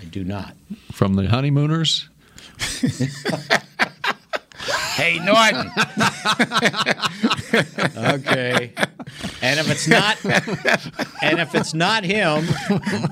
[0.00, 0.56] I do not.
[0.90, 2.08] from the Honeymooners?
[4.94, 5.70] hey, Norton.
[7.96, 8.72] Okay.
[9.42, 10.24] And if it's not,
[11.22, 12.46] and if it's not him,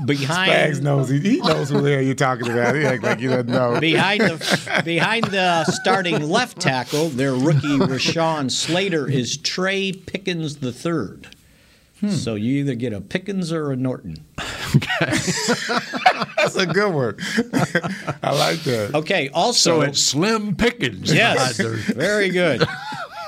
[0.06, 2.74] behind Spags knows he, he knows who the hell you're talking about.
[2.74, 3.80] He act like he doesn't know.
[3.80, 10.72] behind the behind the starting left tackle, their rookie Rashawn Slater is Trey Pickens the
[10.72, 11.28] third.
[12.00, 12.10] Hmm.
[12.10, 14.24] So you either get a Pickens or a Norton.
[16.42, 17.16] That's a good one.
[18.22, 18.90] I like that.
[18.94, 19.28] Okay.
[19.34, 21.12] Also, So it's Slim Pickens.
[21.12, 22.62] yes, God, very good.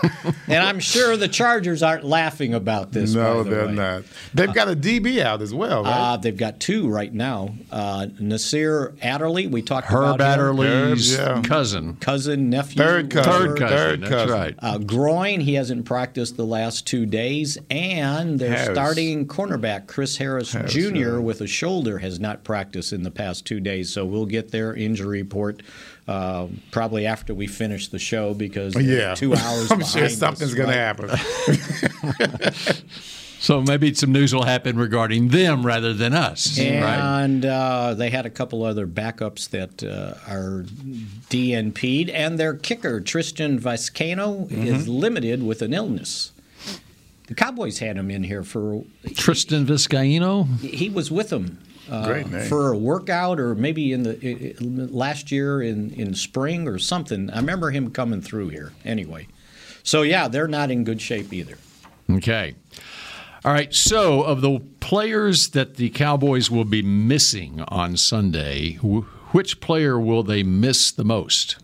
[0.52, 3.14] and I'm sure the Chargers aren't laughing about this.
[3.14, 3.72] No, by the they're way.
[3.72, 4.02] not.
[4.34, 6.12] They've got a DB out as well, right?
[6.12, 7.54] Uh, they've got two right now.
[7.70, 10.56] Uh, Nasir Adderley, we talked Herb about him.
[10.56, 11.42] Adderley's yeah.
[11.42, 11.96] cousin.
[11.96, 13.32] cousin, nephew, Third cousin.
[13.32, 13.76] Third cousin.
[13.76, 14.30] Third that's cousin.
[14.30, 14.54] right.
[14.58, 18.76] Uh, groin, he hasn't practiced the last two days, and their Harris.
[18.76, 20.96] starting cornerback Chris Harris, Harris, Jr.
[20.96, 21.18] yeah.
[21.18, 23.92] with a shoulder has not practiced in the past two days.
[23.92, 25.62] So we'll get their injury report
[26.08, 29.14] uh, probably after we finish the show because yeah.
[29.14, 29.70] two hours.
[29.72, 31.10] I'm sure something's us, going to happen.
[33.42, 36.68] So maybe some news will happen regarding them rather than us, right?
[37.24, 40.64] And uh, they had a couple other backups that uh, are
[41.28, 44.62] DNP'd, and their kicker Tristan Vizcaino Mm-hmm.
[44.68, 46.30] is limited with an illness.
[47.26, 48.84] The Cowboys had him in here for
[49.16, 50.60] Tristan Vizcaino.
[50.60, 51.58] he was with them
[51.90, 52.48] uh, name.
[52.48, 56.78] for a workout or maybe in the i- i- last year in, in spring or
[56.78, 57.30] something.
[57.30, 59.26] I remember him coming through here anyway.
[59.82, 61.58] So yeah, they're not in good shape either.
[62.10, 62.54] Okay.
[63.44, 63.74] All right.
[63.74, 69.02] So, of the players that the Cowboys will be missing on Sunday, wh-
[69.34, 71.56] which player will they miss the most?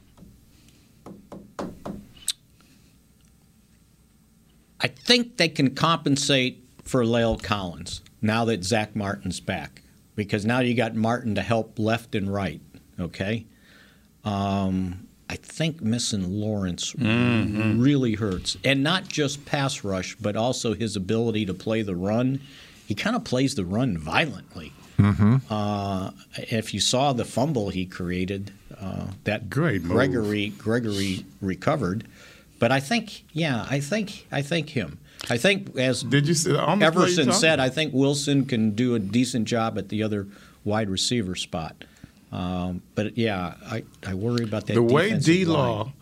[4.80, 9.82] I think they can compensate for La'el Collins now that Zach Martin's back
[10.18, 12.60] because now you got Martin to help left and right.
[12.98, 13.46] Okay.
[14.24, 20.96] Um, I think missing Lawrence really hurts, and not just pass rush, but also his
[20.96, 22.40] ability to play the run.
[22.84, 24.72] He kind of plays the run violently.
[24.98, 28.50] Uh, if you saw the fumble he created,
[28.80, 29.92] uh, that Great move.
[29.92, 32.04] Gregory Gregory recovered.
[32.58, 34.98] But I think, yeah, I think I think him.
[35.28, 37.60] I think as Did you see on the you Everson said?
[37.60, 40.26] I think Wilson can do a decent job at the other
[40.64, 41.84] wide receiver spot.
[42.30, 44.74] Um, but yeah, I, I worry about that.
[44.74, 45.92] the way D Law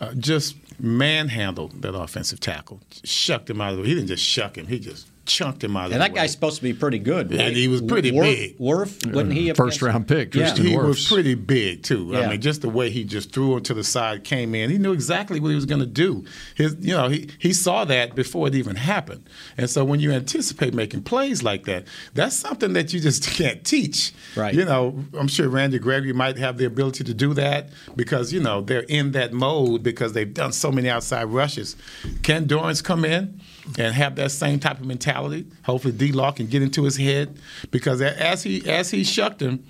[0.00, 3.88] uh, just manhandled that offensive tackle, shucked him out of the way.
[3.88, 6.16] He didn't just shuck him; he just chunked him out of and the that way.
[6.20, 7.32] guy's supposed to be pretty good.
[7.32, 8.58] And he was pretty Worf, big.
[8.58, 10.54] Worf, wasn't he a First round pick, Yeah.
[10.54, 10.86] He Wirfs.
[10.86, 12.10] was pretty big too.
[12.12, 12.20] Yeah.
[12.20, 14.70] I mean, just the way he just threw him to the side, came in.
[14.70, 16.24] He knew exactly what he was going to do.
[16.54, 19.28] His, you know, he he saw that before it even happened.
[19.56, 21.84] And so when you anticipate making plays like that,
[22.14, 24.12] that's something that you just can't teach.
[24.36, 24.54] Right.
[24.54, 28.40] You know, I'm sure Randy Gregory might have the ability to do that because you
[28.40, 31.76] know they're in that mode because they've done so many outside rushes.
[32.22, 33.40] Can Dorance come in?
[33.78, 35.46] And have that same type of mentality.
[35.64, 36.12] Hopefully, D.
[36.12, 37.38] Law can get into his head
[37.70, 39.64] because as he as he shucked him,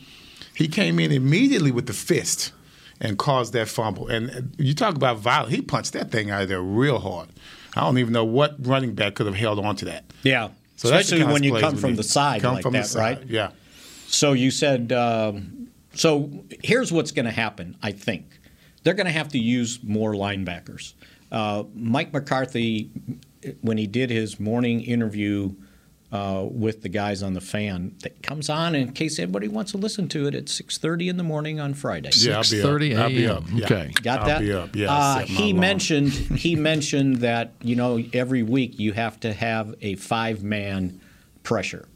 [0.54, 2.52] he came in immediately with the fist
[3.00, 4.08] and caused that fumble.
[4.08, 5.54] And uh, you talk about violence.
[5.54, 7.28] He punched that thing out of there real hard.
[7.76, 10.04] I don't even know what running back could have held on to that.
[10.22, 10.50] Yeah.
[10.76, 13.26] So Especially when you come from the side Come like from the that, side, right?
[13.28, 13.50] Yeah.
[14.06, 18.26] So you said, um, so here's what's going to happen, I think.
[18.82, 20.94] They're going to have to use more linebackers.
[21.32, 22.90] Uh, Mike McCarthy,
[23.60, 25.54] when he did his morning interview
[26.12, 29.78] uh, with the guys on the fan, that comes on in case anybody wants to
[29.78, 32.10] listen to it at 6.30 in the morning on Friday.
[32.14, 32.68] Yeah, I'll be up.
[32.68, 33.44] 6:30 I'll be up.
[33.48, 33.56] a.m.
[33.58, 33.64] Yeah.
[33.64, 33.92] Okay.
[34.02, 34.40] Got I'll that?
[34.40, 34.76] be up.
[34.76, 35.60] Yeah, Uh, he alarm.
[35.60, 41.00] mentioned he mentioned that you know every week you have to have a five man
[41.42, 41.86] pressure.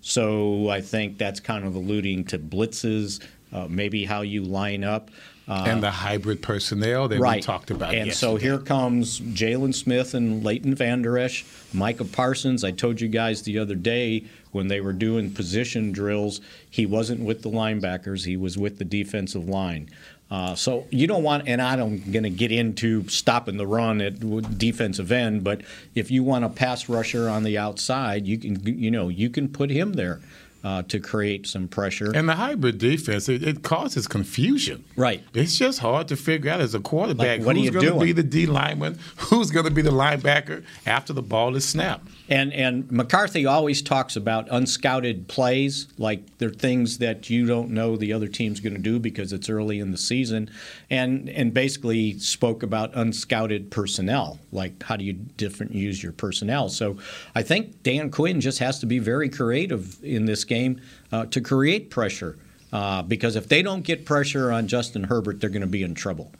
[0.00, 5.10] So I think that's kind of alluding to blitzes, uh, maybe how you line up.
[5.48, 7.36] Uh, and the hybrid personnel that right.
[7.36, 7.94] we talked about.
[7.94, 8.32] And yesterday.
[8.32, 12.64] so here comes Jaylon Smith and Leighton Vander Esch, Micah Parsons.
[12.64, 17.20] I told you guys the other day when they were doing position drills, he wasn't
[17.20, 19.88] with the linebackers, he was with the defensive line.
[20.30, 24.02] Uh, so you don't want, and I don't going to get into stopping the run
[24.02, 24.20] at
[24.58, 25.62] defensive end, but
[25.94, 29.48] if you want a pass rusher on the outside, you can, you know, you can
[29.48, 30.20] put him there
[30.68, 32.12] uh, to create some pressure.
[32.14, 34.84] And the hybrid defense, it, it causes confusion.
[34.96, 35.22] Right.
[35.32, 38.22] It's just hard to figure out as a quarterback Like, who's going to be the
[38.22, 42.08] D lineman, who's going to be the linebacker after the ball is snapped.
[42.30, 47.96] And and McCarthy always talks about unscouted plays, like they're things that you don't know
[47.96, 50.50] the other team's going to do because it's early in the season,
[50.90, 56.68] and and basically spoke about unscouted personnel, like how do you different use your personnel.
[56.68, 56.98] So
[57.34, 61.40] I think Dan Quinn just has to be very creative in this game uh, to
[61.40, 62.36] create pressure,
[62.74, 65.94] uh, because if they don't get pressure on Justin Herbert, they're going to be in
[65.94, 66.30] trouble.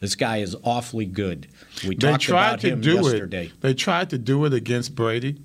[0.00, 1.46] This guy is awfully good.
[1.86, 3.46] We They talked about him yesterday.
[3.46, 3.60] it.
[3.60, 5.36] They tried to do it against Brady,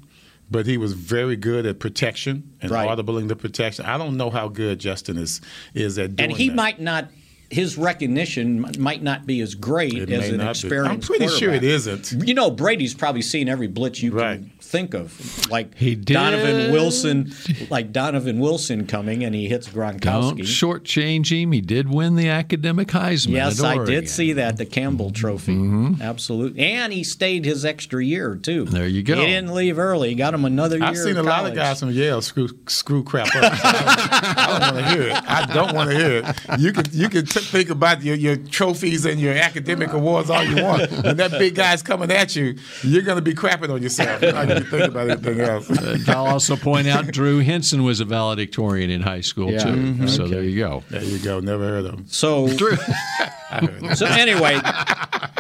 [0.50, 2.88] but he was very good at protection and Right.
[2.90, 3.86] audibling the protection.
[3.86, 5.42] I don't know how good Justin is
[5.74, 6.56] is at doing and he that.
[6.56, 7.08] might not
[7.52, 11.50] his recognition might not be as great It as an not experienced I'm pretty sure
[11.50, 11.64] it quarterback.
[11.64, 12.28] isn't.
[12.28, 16.14] You know, Brady's probably seen every blitz you can think of, like He did.
[16.14, 16.72] Donovan.
[16.72, 17.34] Wilson,
[17.70, 20.00] like Donovan Wilson coming and he hits Gronkowski.
[20.00, 20.82] Don't Gronkowski.
[20.84, 21.52] shortchange him.
[21.52, 23.32] He did win the academic Heisman.
[23.32, 25.16] Yes, at I did see that the Campbell mm-hmm.
[25.16, 25.56] Trophy.
[25.56, 26.02] Mm-hmm.
[26.02, 28.64] Absolutely, and he stayed his extra year too.
[28.66, 29.16] There you go.
[29.16, 30.10] He didn't leave early.
[30.10, 30.86] He got him another year.
[30.86, 33.36] I've seen a of lot of guys from Yale screw screw crap up.
[33.44, 35.24] I don't want to hear it.
[35.28, 36.60] I don't want to hear it.
[36.60, 40.44] You can you can t- think about your, your trophies and your academic awards all
[40.44, 40.92] you want.
[41.04, 44.22] When that big guy's coming at you, you're going to be crapping on yourself.
[44.22, 45.70] You're not going to think about anything else.
[45.70, 49.64] Uh, I'll also point out Drew Henson was a valedictorian in high school Yeah.
[49.64, 49.70] too.
[49.72, 50.10] Mhm.
[50.10, 50.32] So Okay.
[50.34, 50.84] there you go.
[50.90, 51.40] There you go.
[51.40, 52.06] Never heard of him.
[52.08, 52.76] So, Drew.
[53.96, 54.60] so anyway,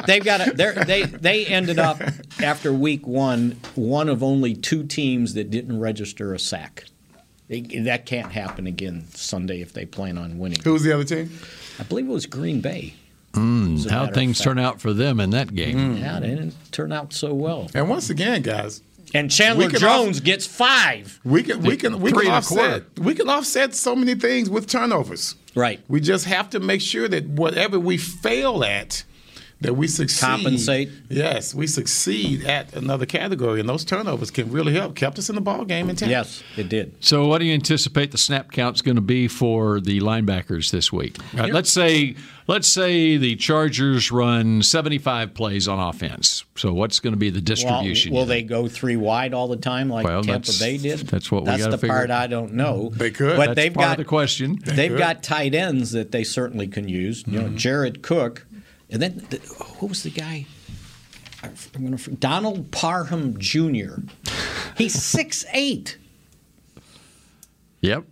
[0.07, 2.01] they've got a, they're- they they ended up
[2.41, 6.85] after week one one of only two teams that didn't register a sack.
[7.51, 10.59] They- that can't happen again Sunday if they plan on winning.
[10.63, 11.37] Who was the other team?
[11.79, 12.93] I believe it was Green Bay.
[13.33, 15.97] Mm, how things turn out for them in that game.
[15.97, 17.69] Yeah, they didn't turn out so well.
[17.73, 18.81] And once again, guys,
[19.13, 21.19] And Chandler We can Jones gets five.
[21.25, 24.67] we can we can we Three can offset we can offset so many things with
[24.67, 25.35] turnovers.
[25.53, 25.81] Right.
[25.89, 29.03] We just have to make sure that whatever we fail at,
[29.61, 30.19] that we succeed.
[30.25, 30.89] Compensate.
[31.09, 34.95] Yes, we succeed at another category, and those turnovers can really help.
[34.95, 36.09] Kept us in the ball game in time.
[36.09, 36.95] Yes, it did.
[37.03, 40.91] So, what do you anticipate the snap count's going to be for the linebackers this
[40.91, 41.17] week?
[41.37, 42.15] Uh, let's say,
[42.47, 46.43] let's say the Chargers run 75 plays on offense.
[46.55, 48.13] So, what's going to be the distribution?
[48.13, 50.99] Well, will they go three wide all the time like Well, Tampa that's- Bay did?
[51.07, 52.89] that's what we That's gotta the part figure- I don't know.
[52.93, 53.37] They could.
[53.37, 54.59] but That's they've part got of the question.
[54.65, 54.97] They They've could.
[54.99, 57.23] got tight ends that they certainly can use.
[57.27, 57.55] You know, Mm-hmm.
[57.57, 58.45] Jared Cook,
[58.91, 59.37] and then the,
[59.79, 60.45] who was the guy?
[61.43, 64.01] I'm gonna, Donald Parham Jr.
[64.77, 65.97] He's six eight.
[67.81, 68.03] Yep.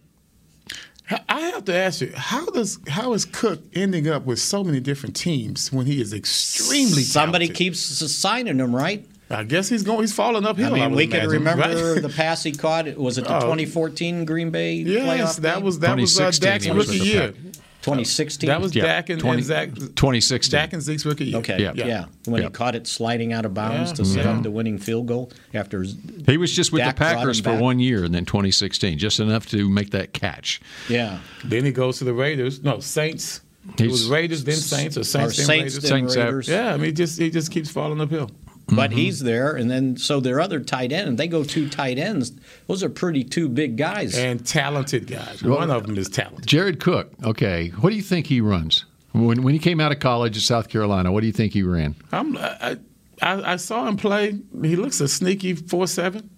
[1.27, 4.79] I have to ask you, how does how is Cook ending up with so many
[4.79, 7.57] different teams when he is extremely Somebody talented?
[7.57, 9.07] keeps assigning him, right?
[9.31, 10.01] I guess he's going.
[10.01, 10.73] He's falling uphill.
[10.73, 11.63] I mean, would we can remember
[11.93, 12.01] right?
[12.01, 12.95] the pass he caught.
[12.95, 13.41] Was it the Oh.
[13.41, 15.63] 2014 Green Bay Yes, playoff that game?
[15.63, 17.33] was that was uh, 2016 Dak's rookie year.
[17.81, 17.85] Pack.
[17.85, 18.47] 2016.
[18.47, 19.69] That was Yeah, Dak and, 20 and Zach.
[19.73, 20.51] 2016.
[20.51, 21.37] Dak and Zeke's rookie year.
[21.37, 21.71] Okay, Yeah.
[21.75, 22.05] yeah.
[22.25, 22.51] When Yep.
[22.51, 23.95] he caught it sliding out of bounds Yeah.
[23.95, 24.29] to set Yeah.
[24.29, 24.43] up mm-hmm.
[24.43, 25.85] the winning field goal after
[26.27, 27.61] He was just with Dak the Packers for back.
[27.61, 30.59] one year and then 2016, just enough to make that catch.
[30.89, 31.19] Yeah.
[31.43, 32.61] Then he goes to the Raiders.
[32.63, 33.41] No, Saints.
[33.77, 35.73] It was Raiders, then Saints, or Saints, Or then Saints, Raiders.
[35.75, 36.25] then Saints out.
[36.25, 36.47] Raiders.
[36.47, 38.31] Yeah, I mean, he just he just keeps falling uphill.
[38.71, 38.99] But Mm-hmm.
[38.99, 42.31] he's there, and then so their other tight end, they go two tight ends.
[42.67, 44.15] Those are pretty two big guys.
[44.17, 45.41] And talented guys.
[45.43, 46.45] One of them is talented.
[46.45, 47.69] Jared Cook, okay.
[47.79, 48.85] What do you think he runs?
[49.11, 51.63] When, when he came out of college at South Carolina, what do you think he
[51.63, 51.95] ran?
[52.11, 52.77] I'm, I,
[53.23, 54.37] I, I saw him play.
[54.61, 56.29] He looks a sneaky four seven.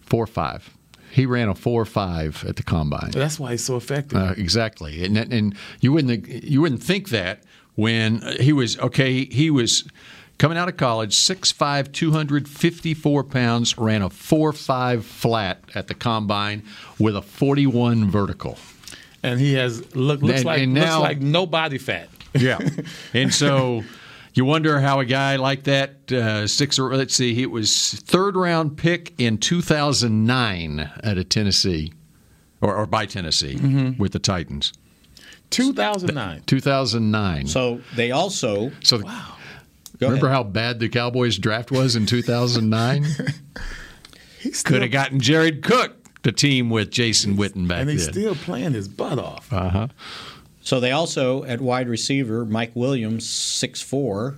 [0.00, 0.68] Four five.
[1.12, 3.12] He ran a four five at the combine.
[3.12, 4.18] That's why he's so effective.
[4.18, 7.44] Uh, exactly, and and you wouldn't you wouldn't think that
[7.76, 9.24] when he was okay.
[9.26, 9.84] He was
[10.38, 16.62] coming out of college, 6'5", 254 pounds, ran a 4.5 flat at the combine
[16.98, 18.56] with a 41 vertical.
[19.22, 22.08] And he has look looks And- like and looks like no body fat.
[22.34, 22.58] Yeah,
[23.14, 23.82] and so
[24.34, 28.36] you wonder how a guy like that uh, six or let's see, he was third
[28.36, 31.92] round pick in 2009 at a Tennessee,
[32.60, 33.98] or, or by Tennessee Mhm.
[33.98, 34.72] with the Titans.
[35.50, 36.42] 2009.
[36.46, 37.46] 2009.
[37.46, 38.70] So they also.
[38.82, 39.34] So wow.
[40.00, 43.04] Remember how bad the Cowboys draft was in 2009?
[44.64, 48.12] Could have gotten Jared Cook to team with Jason Witten back and he's then.
[48.14, 49.52] still playing his butt off.
[49.52, 49.88] Uh huh.
[50.62, 54.36] So they also at wide receiver, Mike Williams, six four.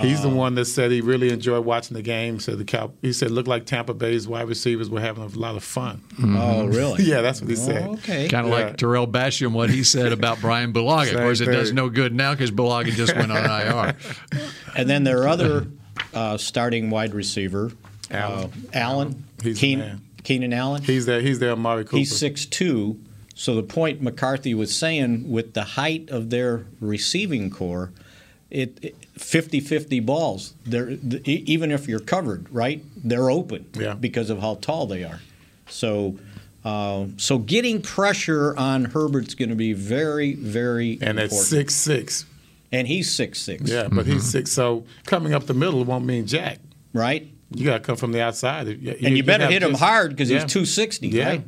[0.00, 2.40] He's the Uh, one that said he really enjoyed watching the game.
[2.40, 2.92] Said the Cow.
[3.02, 6.00] He said it looked like Tampa Bay's wide receivers were having a lot of fun.
[6.22, 7.04] Oh, really?
[7.04, 7.88] yeah, that's what he said.
[7.90, 8.26] okay.
[8.26, 11.12] Kind of like Tarell Basham, what he said about Brian Bulaga.
[11.12, 13.94] Of course, it does no good now because Bulaga just went on IR.
[14.76, 15.66] And then their other
[16.14, 17.72] uh, starting wide receiver,
[18.10, 18.44] Allen.
[18.44, 20.00] uh, Allen, He's Keen-.
[20.24, 20.82] Keenan Allen.
[20.82, 21.20] He's there.
[21.20, 21.52] He's there.
[21.52, 21.96] Amari Cooper.
[21.98, 22.98] He's six two.
[23.34, 27.90] So the point McCarthy was saying with the height of their receiving core,
[28.50, 30.52] it, it 50-50 balls.
[30.64, 32.84] They're the, even if you're covered, right?
[32.96, 33.94] They're open Yeah.
[33.94, 35.20] because of how tall they are.
[35.68, 36.18] So
[36.64, 41.46] uh, so getting pressure on Herbert's going to be very very and at important.
[41.48, 42.26] six six.
[42.72, 43.70] And he's six six.
[43.70, 44.50] Yeah, but he's six.
[44.50, 46.58] So coming up the middle won't mean jack.
[46.92, 47.28] Right.
[47.54, 48.66] You got to come from the outside.
[48.66, 51.28] And you better hit him hard because he's 260, Yeah.
[51.28, 51.44] right?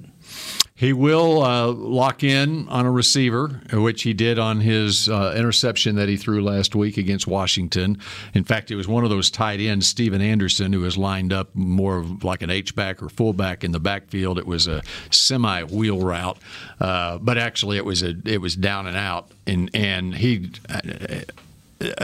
[0.77, 5.95] He will uh, lock in on a receiver, which he did on his uh, interception
[5.95, 7.97] that he threw last week against Washington.
[8.35, 11.55] In fact, it was one of those tight ends, Stephen Anderson, who was lined up
[11.55, 14.37] more like an H back or fullback in the backfield.
[14.37, 14.83] It was a
[15.13, 16.39] semi wheel route,
[16.81, 20.51] uh, but actually it was a it was down and out, and and he.
[20.69, 21.21] Uh,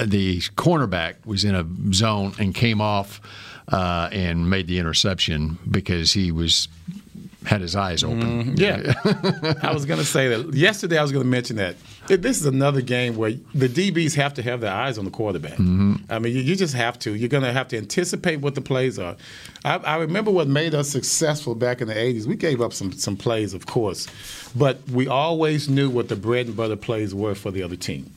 [0.05, 3.21] the cornerback was in a zone and came off
[3.69, 6.69] uh, and made the interception because he was
[7.47, 8.55] had his eyes open.
[8.57, 8.59] Mhm.
[8.61, 10.99] Yeah, I was going to say that yesterday.
[10.99, 11.75] I was going to mention that
[12.09, 15.11] It- this is another game where the DBs have to have their eyes on the
[15.11, 15.57] quarterback.
[15.57, 16.01] Mhm.
[16.11, 17.15] I mean, you, you just have to.
[17.15, 19.17] You're going to have to anticipate what the plays are.
[19.65, 22.27] I, I remember what made us successful back in the '80s.
[22.27, 24.07] We gave up some some plays, of course,
[24.55, 28.11] but we always knew what the bread and butter plays were for the other team,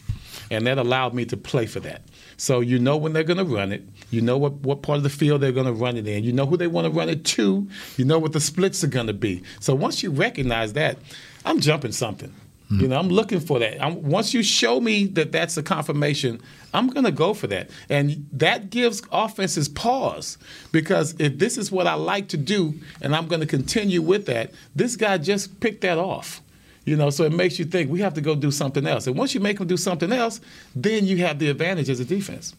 [0.51, 2.01] and that allowed me to play for that.
[2.37, 3.83] So you know when they're going to run it.
[4.11, 6.23] You know what, what part of the field they're going to run it in.
[6.23, 7.67] You know who they want to run it to.
[7.97, 9.43] You know what the splits are going to be.
[9.59, 10.97] So once you recognize that,
[11.45, 12.33] I'm jumping something.
[12.69, 12.79] Hmm.
[12.79, 13.83] You know, I'm looking for that.
[13.83, 16.41] I'm, once you show me that that's a confirmation,
[16.73, 17.69] I'm going to go for that.
[17.89, 20.37] And that gives offenses pause
[20.71, 24.25] because if this is what I like to do and I'm going to continue with
[24.27, 26.41] that, this guy just picked that off.
[26.85, 29.07] You know, so it makes you think we have to go do something else.
[29.07, 30.41] And once you make them do something else,
[30.75, 32.55] then you have the advantage as a defense.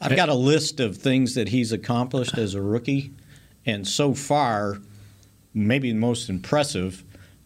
[0.00, 3.12] I've got a list of things that he's accomplished as a rookie,
[3.64, 4.78] and so far,
[5.54, 7.02] maybe the most impressive,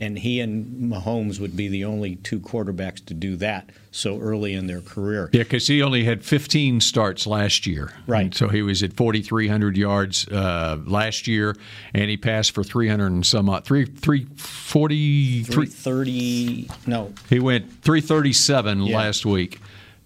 [0.00, 4.52] And he and Mahomes would be the only two quarterbacks to do that so early
[4.52, 5.30] in their career.
[5.32, 7.92] Yeah, because he only had 15 starts last year.
[8.08, 8.34] Right.
[8.34, 11.56] so he was at 4,300 yards uh, last year,
[11.94, 18.86] and he passed for 300 and some odd, three, 340, 330, no, He went 337
[18.86, 19.60] last week,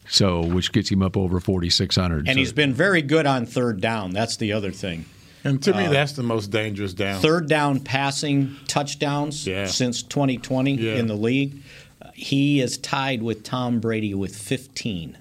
[0.08, 2.26] so which gets him up over 4,600.
[2.26, 4.10] and So- he's been very good on third down.
[4.10, 5.04] That's the other thing.
[5.44, 7.20] And to me, Uh, that's the most dangerous down.
[7.22, 10.96] Third down passing touchdowns since 2020 Yeah.
[10.96, 11.62] in the league.
[12.02, 15.16] Uh, He is tied with Tom Brady with 15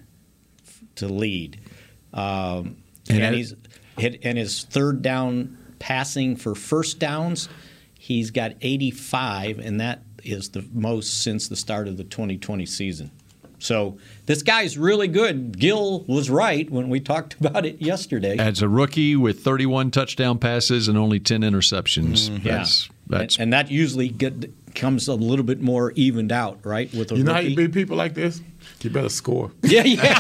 [0.96, 1.58] to lead.
[2.14, 2.78] Um,
[3.10, 3.54] And and, he's
[3.98, 7.48] hit, and his third down passing for first downs,
[8.00, 13.12] he's got 85, and that is the most since the start of the 2020 season.
[13.60, 15.58] So this guy's really good.
[15.58, 18.38] Gil was right when we talked about it yesterday.
[18.38, 22.30] As a rookie with 31 touchdown passes and only 10 interceptions.
[22.30, 22.48] Mm-hmm.
[22.48, 22.58] Yeah.
[22.58, 26.92] That's, that's and, and that usually get, comes a little bit more evened out, right?
[26.94, 27.52] With a You know how rookie.
[27.52, 28.42] you beat people like this?
[28.82, 29.52] You better score.
[29.64, 30.18] Yeah, yeah.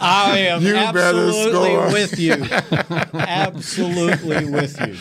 [0.00, 1.92] I am You better absolutely score.
[1.92, 2.32] with you.
[3.20, 4.96] absolutely with you.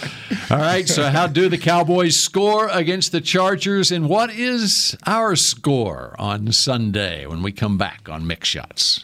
[0.52, 5.36] All right, so how do the Cowboys score against the Chargers, and what is our
[5.36, 9.04] score on Sunday when we come back on Mick Shots?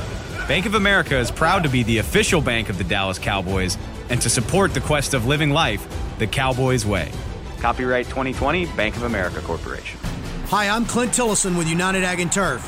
[0.47, 3.77] Bank of America is proud to be the official bank of the Dallas Cowboys
[4.09, 5.87] and to support the quest of living life
[6.17, 7.11] the Cowboys way.
[7.59, 9.99] Copyright 2020 Bank of America Corporation.
[10.47, 12.67] Hi, I'm Clint Tillison with United Ag and Turf.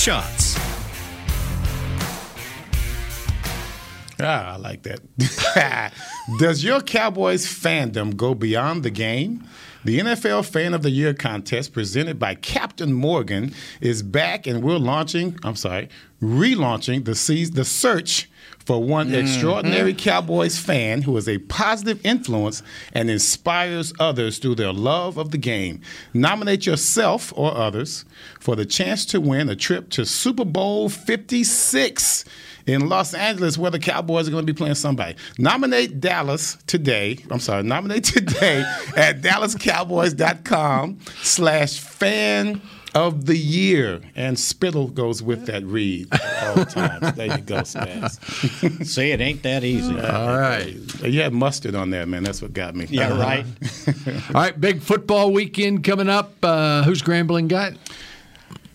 [0.00, 0.56] shots.
[4.18, 5.92] Ah, I like that.
[6.38, 9.46] Does your Cowboys fandom go beyond the game?
[9.84, 14.78] The NFL Fan of the Year contest presented by Captain Morgan is back, and we're
[14.78, 15.38] launching.
[15.44, 15.90] I'm sorry,
[16.22, 18.29] relaunching the the search
[18.64, 19.16] for one Mm-hmm.
[19.26, 25.30] extraordinary Cowboys fan who is a positive influence and inspires others through their love of
[25.30, 25.80] the game.
[26.14, 28.04] Nominate yourself or others
[28.38, 32.24] for the chance to win a trip to Super Bowl 56
[32.66, 35.16] in Los Angeles, where the Cowboys are going to be playing somebody.
[35.38, 37.18] Nominate Dallas today.
[37.30, 38.60] I'm sorry, nominate today
[38.96, 42.60] at DallasCowboys.com slash fan
[42.94, 44.00] of the year.
[44.14, 47.14] And spittle goes with that read all the time.
[47.16, 48.84] There you go, Spaz.
[48.86, 49.92] See, it ain't that easy.
[49.98, 50.74] all right.
[51.02, 52.22] You had mustard on there, man.
[52.22, 52.86] That's what got me.
[52.88, 53.44] Yeah, right.
[54.34, 56.32] All right, big football weekend coming up.
[56.42, 57.72] Uh, who's Grambling got?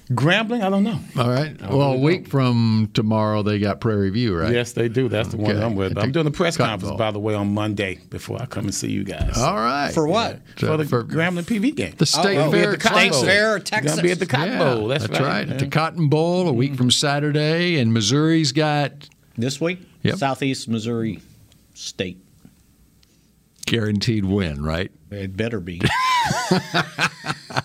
[0.10, 0.62] Grambling?
[0.62, 0.99] I don't know.
[1.18, 1.60] All right.
[1.62, 4.53] Well, a week from tomorrow, they got Prairie View, right?
[4.53, 5.10] Yes, they do.
[5.10, 5.64] That's the one Okay.
[5.66, 5.97] I'm with.
[5.97, 6.97] I'm doing the press Cotton conference, Bowl.
[6.99, 9.36] by the way, on Monday before I come and see you guys.
[9.36, 9.91] All right.
[9.91, 10.41] For what?
[10.58, 11.95] For the for Grambling PV game.
[11.97, 13.24] The State I'll Fair at the Cotton State Bowl.
[13.24, 14.01] Fair, Gonna Texas.
[14.01, 14.88] be at the Cotton Yeah, Bowl.
[14.88, 15.49] That's, right.
[15.49, 15.68] At the.
[15.68, 16.91] Cotton Bowl, a week from mm-hmm.
[16.91, 20.18] Saturday, and Missouri's got This week, Yep.
[20.18, 21.20] Southeast Missouri
[21.74, 22.20] State.
[23.66, 24.91] guaranteed win, right?
[25.10, 25.82] It better be.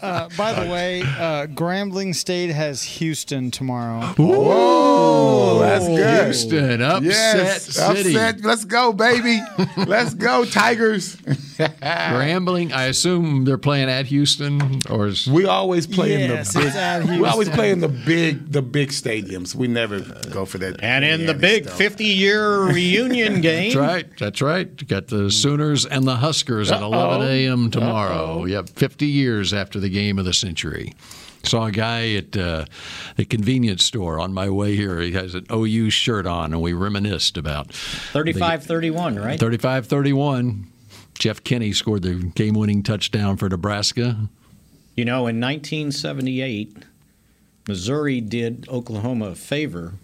[0.03, 4.15] Uh, by the way, uh, Grambling State has Houston tomorrow.
[4.19, 6.25] Oh, that's good.
[6.27, 8.17] Houston, upset yes, city.
[8.17, 8.41] upset.
[8.43, 9.41] Let's go, baby.
[9.77, 11.17] Let's go, Tigers.
[11.61, 17.07] Grambling, I assume they're playing at Houston, or is We always play Yes, in the
[17.07, 17.21] big.
[17.21, 19.55] We always play in the big, the big stadiums.
[19.55, 20.01] We never
[20.31, 20.83] go for that.
[20.83, 21.77] and in the big stuff.
[21.77, 23.73] 50 year reunion game.
[23.73, 24.07] That's right.
[24.19, 24.69] That's right.
[24.81, 26.93] You got the Sooners and the Huskers at Uh-oh.
[26.93, 27.71] 11 a.m.
[27.71, 28.45] tomorrow.
[28.51, 30.93] Yep, 50 years after the game of the century.
[31.45, 32.65] Saw a guy at uh,
[33.17, 35.01] the convenience store on my way here.
[35.01, 39.41] He has an OU shirt on, and we reminisced about 35 31, right?
[39.41, 40.67] 35 31.
[41.19, 44.29] Jeff Kinney scored the game winning touchdown for Nebraska.
[44.97, 46.77] You know, in 1978,
[47.69, 49.95] Missouri did Oklahoma a favor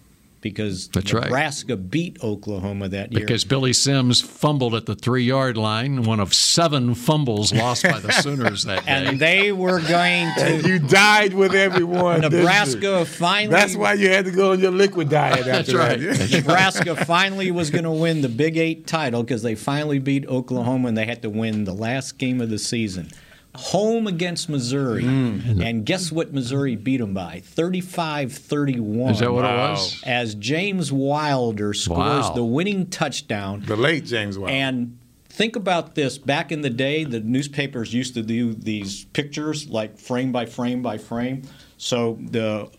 [0.41, 1.25] because That's right.
[1.25, 3.21] Nebraska beat Oklahoma that year.
[3.21, 7.99] Because Billy Sims fumbled at the three yard line, one of seven fumbles lost by
[7.99, 8.93] the Sooners that day.
[9.07, 10.69] and they were going And to.
[10.69, 12.21] you died with everyone.
[12.21, 12.39] didn't you?
[12.39, 13.51] Nebraska finally.
[13.57, 15.99] That's why you had to go on your liquid diet That's after right.
[16.01, 16.31] that.
[16.33, 20.89] Nebraska finally was going to win the Big Eight title because they finally beat Oklahoma
[20.89, 23.11] and they had to win the last game of the season.
[23.57, 25.03] Home against Missouri.
[25.05, 25.65] Mm.
[25.65, 27.41] And guess what Missouri beat them by?
[27.45, 29.11] 35 31.
[29.13, 30.03] Is that what it was?
[30.05, 31.99] As James Wilder scores
[32.29, 32.33] Wow.
[32.35, 33.63] the winning touchdown.
[33.67, 34.53] The late James Wilder.
[34.55, 34.99] And
[35.29, 36.19] think about this.
[36.19, 40.83] Back in the day, the newspapers used to do these pictures, like frame by frame
[40.83, 41.43] by frame.
[41.79, 42.71] So the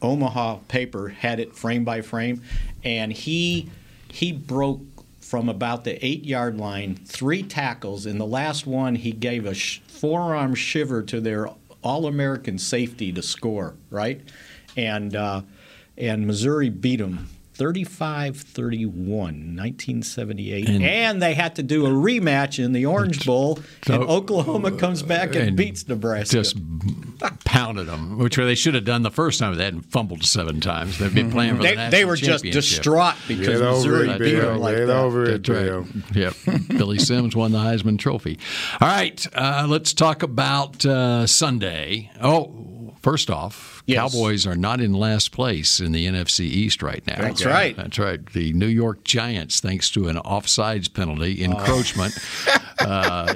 [0.00, 2.42] Omaha paper had it frame by frame,
[2.84, 3.68] and he
[4.08, 4.80] he broke
[5.32, 8.04] from about the eight yard line, three tackles.
[8.04, 11.48] In the last one, he gave a sh- forearm shiver to their
[11.82, 14.20] All American safety to score, right?
[14.76, 15.40] And, uh,
[15.96, 20.68] and Missouri beat him 35 31, 1978.
[20.68, 25.02] And- And, they had to do a rematch in the Orange Bowl, and Oklahoma comes
[25.02, 26.36] back and, and beats Nebraska.
[26.36, 26.56] Just
[27.44, 29.54] pounded them, which they should have done the first time.
[29.56, 30.98] They hadn't fumbled seven times.
[30.98, 34.08] They'd been playing for They- the national they were just distraught because Get over Missouri
[34.10, 34.96] it, beat them like Get that.
[34.96, 35.86] over it, That's right.
[36.14, 36.34] Yep.
[36.68, 38.38] Billy Sims won the Heisman Trophy.
[38.80, 42.10] All right, uh, let's talk about uh, Sunday.
[42.20, 44.12] Oh, first off, Yes.
[44.12, 47.20] Cowboys are not in last place in the NFC East right now.
[47.20, 47.76] That's right.
[47.76, 48.24] That's right.
[48.32, 52.84] The New York Giants, thanks to an offsides penalty, encroachment, uh,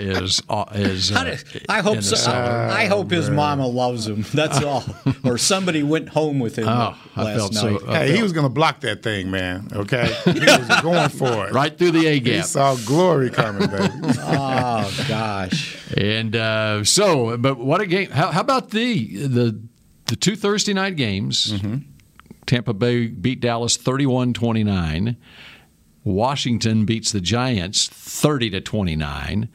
[0.01, 1.12] is uh, is.
[1.12, 1.36] Uh,
[1.68, 2.16] I hope so.
[2.16, 2.68] cellar.
[2.70, 4.24] I hope his mama loves him.
[4.34, 4.84] That's all.
[5.24, 7.80] or somebody went home with him Oh, I last felt night.
[7.80, 9.68] so- I Hey, he was going to block that thing, man.
[9.72, 11.53] Okay, he was going for it.
[11.53, 12.44] right through the A He gap.
[12.47, 13.92] saw glory coming, baby.
[14.20, 15.78] oh gosh.
[15.97, 18.11] And uh, so, but what a game!
[18.11, 19.61] How, how about the the
[20.07, 21.53] the two Thursday night games?
[21.53, 21.76] Mm-hmm.
[22.47, 25.16] Tampa Bay beat Dallas 31-29.
[26.07, 29.48] Washington beats the Giants 30 to 29.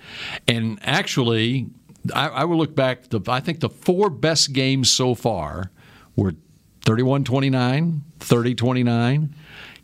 [0.50, 1.68] And actually,
[2.14, 3.08] I, I will look back.
[3.10, 5.72] The, I think the four best games so far
[6.18, 6.34] were
[6.84, 9.36] 31 29, 30 29.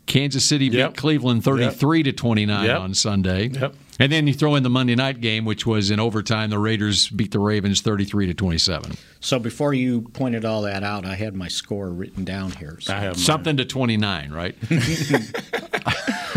[0.04, 0.96] Kansas City beat Yep.
[0.96, 2.78] Cleveland 33 to 29 Yep.
[2.78, 3.48] on Sunday.
[3.48, 3.74] Yep.
[4.00, 6.50] And then you throw in the Monday night game, which was in overtime.
[6.50, 8.96] The Raiders beat the Ravens 33 to 27.
[9.20, 12.78] So before you pointed all that out, I had my score written down here.
[12.80, 13.24] So I have mine.
[13.24, 14.54] Something to 29, right?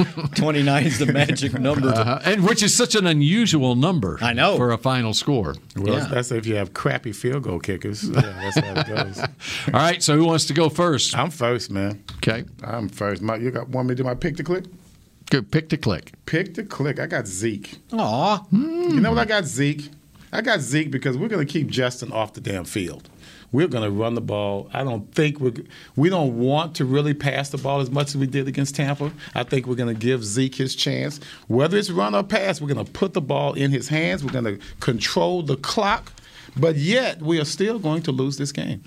[0.36, 1.90] 29 is the magic number.
[1.90, 2.20] Uh-huh.
[2.24, 4.18] And which is such an unusual number.
[4.22, 4.58] I know.
[4.58, 5.56] For a final score.
[5.76, 6.06] Well, Yeah.
[6.06, 8.10] that's if you have crappy field goal kickers.
[8.22, 9.20] Yeah, that's how it goes.
[9.20, 11.18] All right, so who wants to go first?
[11.18, 12.04] I'm first, man.
[12.18, 12.44] Okay.
[12.64, 13.22] I'm first.
[13.22, 14.66] My, you got want me to do my pick to click?
[15.32, 15.50] Good.
[15.52, 16.12] Pick to click.
[16.28, 17.00] Pick to click.
[17.00, 17.80] I got Zeke.
[17.94, 18.46] Aw.
[18.52, 19.90] You know what I got Zeke?
[20.34, 23.10] I got Zeke because we're going to keep Justin off the damn field.
[23.54, 24.70] We're going to run the ball.
[24.74, 25.54] I don't think we're
[25.98, 29.12] we don't want to really pass the ball as much as we did against Tampa.
[29.36, 31.20] I think we're going to give Zeke his chance.
[31.48, 34.24] Whether it's run or pass, we're going to put the ball in his hands.
[34.24, 36.14] We're going to control the clock.
[36.58, 38.84] But yet, we are still going to lose this game.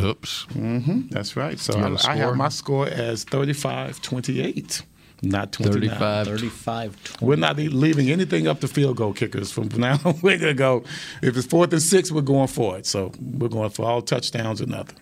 [0.00, 0.42] Oops.
[0.52, 1.58] hmm That's right.
[1.58, 4.82] So I, I have my score as 35 28,
[5.22, 5.88] not 29.
[5.88, 6.26] 35.
[6.26, 7.26] 35 20.
[7.26, 9.98] We're not leaving anything up to field goal kickers from now.
[10.04, 10.18] on.
[10.22, 10.84] We're gonna go.
[11.22, 12.86] If it's fourth and six, we're going for it.
[12.86, 14.98] So we're going for all touchdowns or nothing.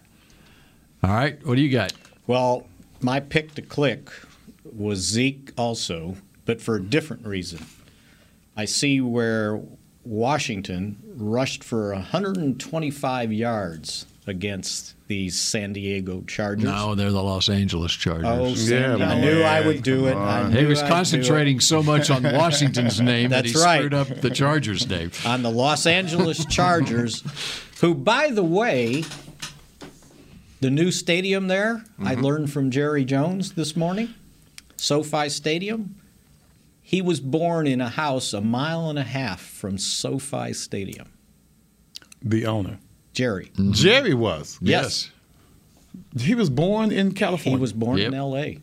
[1.02, 1.44] All right.
[1.46, 1.92] What do you got?
[2.26, 2.66] Well,
[3.00, 4.10] my pick to click
[4.64, 7.64] was Zeke also, but for a different reason.
[8.56, 9.60] I see where
[10.04, 16.64] Washington rushed for 125 yards against these San Diego Chargers.
[16.64, 18.26] No, they're the Los Angeles Chargers.
[18.26, 20.14] Oh, San Yeah, I knew I would do it.
[20.14, 23.78] I He was I'd concentrating so much on Washington's name that he That's right.
[23.78, 25.10] screwed up the Chargers' name.
[25.26, 27.24] on the Los Angeles Chargers,
[27.80, 29.02] who, by the way,
[30.60, 32.22] the new stadium there, I Mm-hmm.
[32.24, 34.12] learned from Jerry Jones this morning,
[34.76, 35.94] SoFi Stadium.
[36.82, 41.08] He was born in a house a mile and a half from SoFi Stadium.
[42.22, 42.78] The owner,
[43.18, 43.50] Jerry.
[43.72, 44.58] Jerry, was.
[44.62, 45.10] Yes.
[46.16, 47.58] He was born in California.
[47.58, 48.60] He was born in L.A.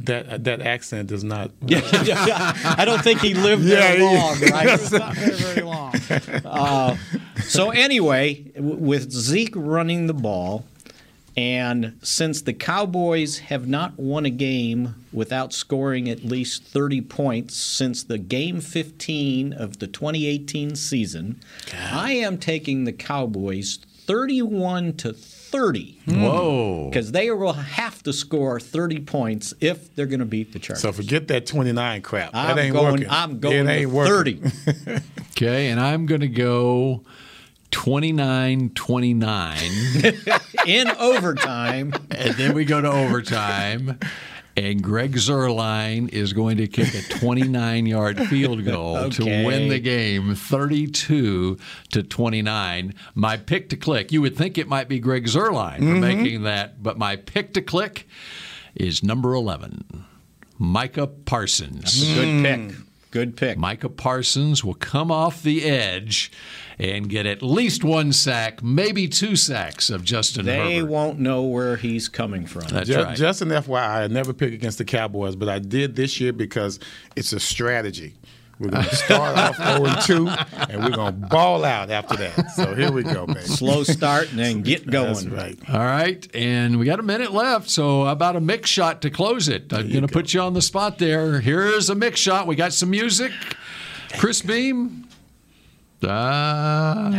[0.00, 1.50] that that accent does not.
[1.70, 4.68] I don't think he lived Yeah, there he- long, right?
[4.78, 5.94] It's not very, very long.
[6.44, 6.96] Uh,
[7.42, 10.66] so anyway, w- with Zeke running the ball,
[11.36, 17.56] and since the Cowboys have not won a game without scoring at least 30 points
[17.56, 21.40] since the game 15 of the 2018 season,
[21.82, 26.00] I am taking the Cowboys 31 to 30.
[26.04, 26.22] Hmm.
[26.22, 26.88] Whoa.
[26.90, 30.82] Because they will have to score 30 points if they're going to beat the Chargers.
[30.82, 32.30] So forget that twenty nine crap.
[32.34, 32.92] I'm that ain't going.
[32.92, 33.06] working.
[33.08, 34.50] I'm going It ain't with working.
[34.50, 35.00] 30.
[35.36, 37.02] Okay, and I'm going to go
[37.74, 39.58] 29 29.
[40.66, 41.92] in overtime.
[42.12, 43.98] and then we go to overtime.
[44.56, 49.80] And Greg Zuerlein is going to kick a 29 yard field goal to win the
[49.80, 51.58] game 32
[51.90, 52.94] to 29.
[53.16, 56.00] My pick to click, you would think it might be Greg Zuerlein for mm-hmm.
[56.00, 58.06] making that, but my pick to click
[58.76, 60.04] is number 11,
[60.58, 61.82] Micah Parsons.
[61.82, 62.76] That's a Good pick.
[63.14, 63.56] Good pick.
[63.56, 66.32] Micah Parsons will come off the edge
[66.80, 70.90] and get at least one sack, maybe two sacks of Justin They Herbert.
[70.90, 72.62] won't know where he's coming from.
[72.66, 73.16] That's Ju- right.
[73.16, 76.80] Just an FYI, I never pick against the Cowboys, but I did this year because
[77.14, 78.14] it's a strategy.
[78.58, 80.28] We're going to start off 0 and 2,
[80.72, 82.52] and we're going to ball out after that.
[82.52, 83.40] So here we go, baby.
[83.40, 85.14] Slow start and then get going.
[85.14, 85.58] That's right.
[85.68, 89.48] All right, and we got a minute left, so about a Mick shot to close
[89.48, 89.72] it?
[89.72, 91.40] I'm going to put you on the spot there.
[91.40, 92.46] Here's a Mick shot.
[92.46, 93.32] We got some music.
[94.18, 95.08] Chris Beam.
[96.08, 97.10] Ah,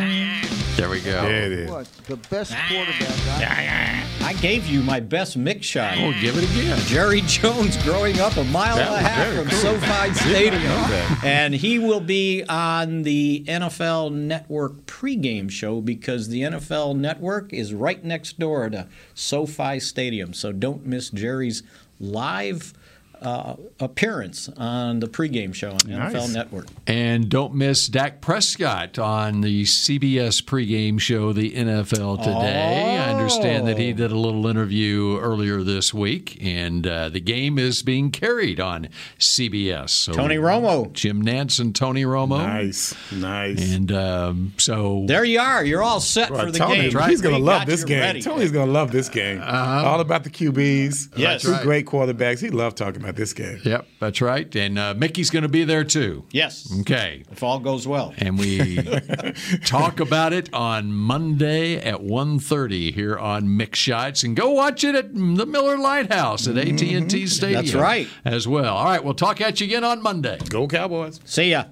[0.78, 1.22] there we go.
[1.24, 1.70] There it is.
[1.72, 4.12] What the best quarterback?
[4.22, 5.96] I gave you my best Mick shot.
[5.98, 6.78] Oh, give it again.
[6.88, 9.60] Jerry Jones growing up a mile That and a half from cool.
[9.60, 10.64] SoFi Stadium.
[10.64, 11.22] not know that.
[11.24, 17.74] And he will be on the NFL Network pregame show because the NFL Network is
[17.74, 20.34] right next door to SoFi Stadium.
[20.34, 21.64] So don't miss Jerry's
[22.00, 22.74] live
[23.22, 26.14] uh, appearance on the pregame show on Nice.
[26.14, 26.68] NFL Network.
[26.88, 32.98] And don't miss Dak Prescott on the CBS pregame show, the NFL Today.
[33.00, 37.58] I understand that he did a little interview earlier this week, and uh, the game
[37.60, 38.90] is being carried on
[39.20, 39.90] CBS.
[39.90, 40.92] So Tony Romo.
[40.94, 42.38] Jim Nantz and Tony Romo.
[42.38, 43.74] Nice, nice.
[43.74, 45.64] And um, so There you are.
[45.64, 47.10] You're all set Well, for the Tony, game.
[47.10, 48.00] he's going to love this game.
[48.00, 48.22] ready.
[48.22, 49.42] Tony's going to love this game.
[49.42, 51.18] All about the QBs.
[51.18, 51.42] Yes.
[51.44, 51.62] Two right.
[51.64, 52.40] great quarterbacks.
[52.40, 53.60] He loved talking about this game.
[53.64, 54.54] Yep, that's right.
[54.56, 56.26] And uh, Mickey's going to be there too.
[56.32, 56.72] Yes.
[56.82, 57.24] Okay.
[57.32, 58.14] If all goes well.
[58.18, 58.78] And we
[59.66, 64.24] talk about it on Monday at 1.30 here on Mick Shots.
[64.24, 67.64] And go watch it at the Miller Lite House at AT&T Stadium.
[67.66, 68.08] That's right.
[68.24, 68.76] As well.
[68.76, 70.38] All right, we'll talk at you again on Monday.
[70.50, 71.20] Go Cowboys.
[71.26, 71.66] See ya.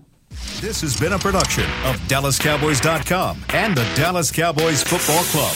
[0.62, 5.54] This has been a production of DallasCowboys.com and the Dallas Cowboys Football Club.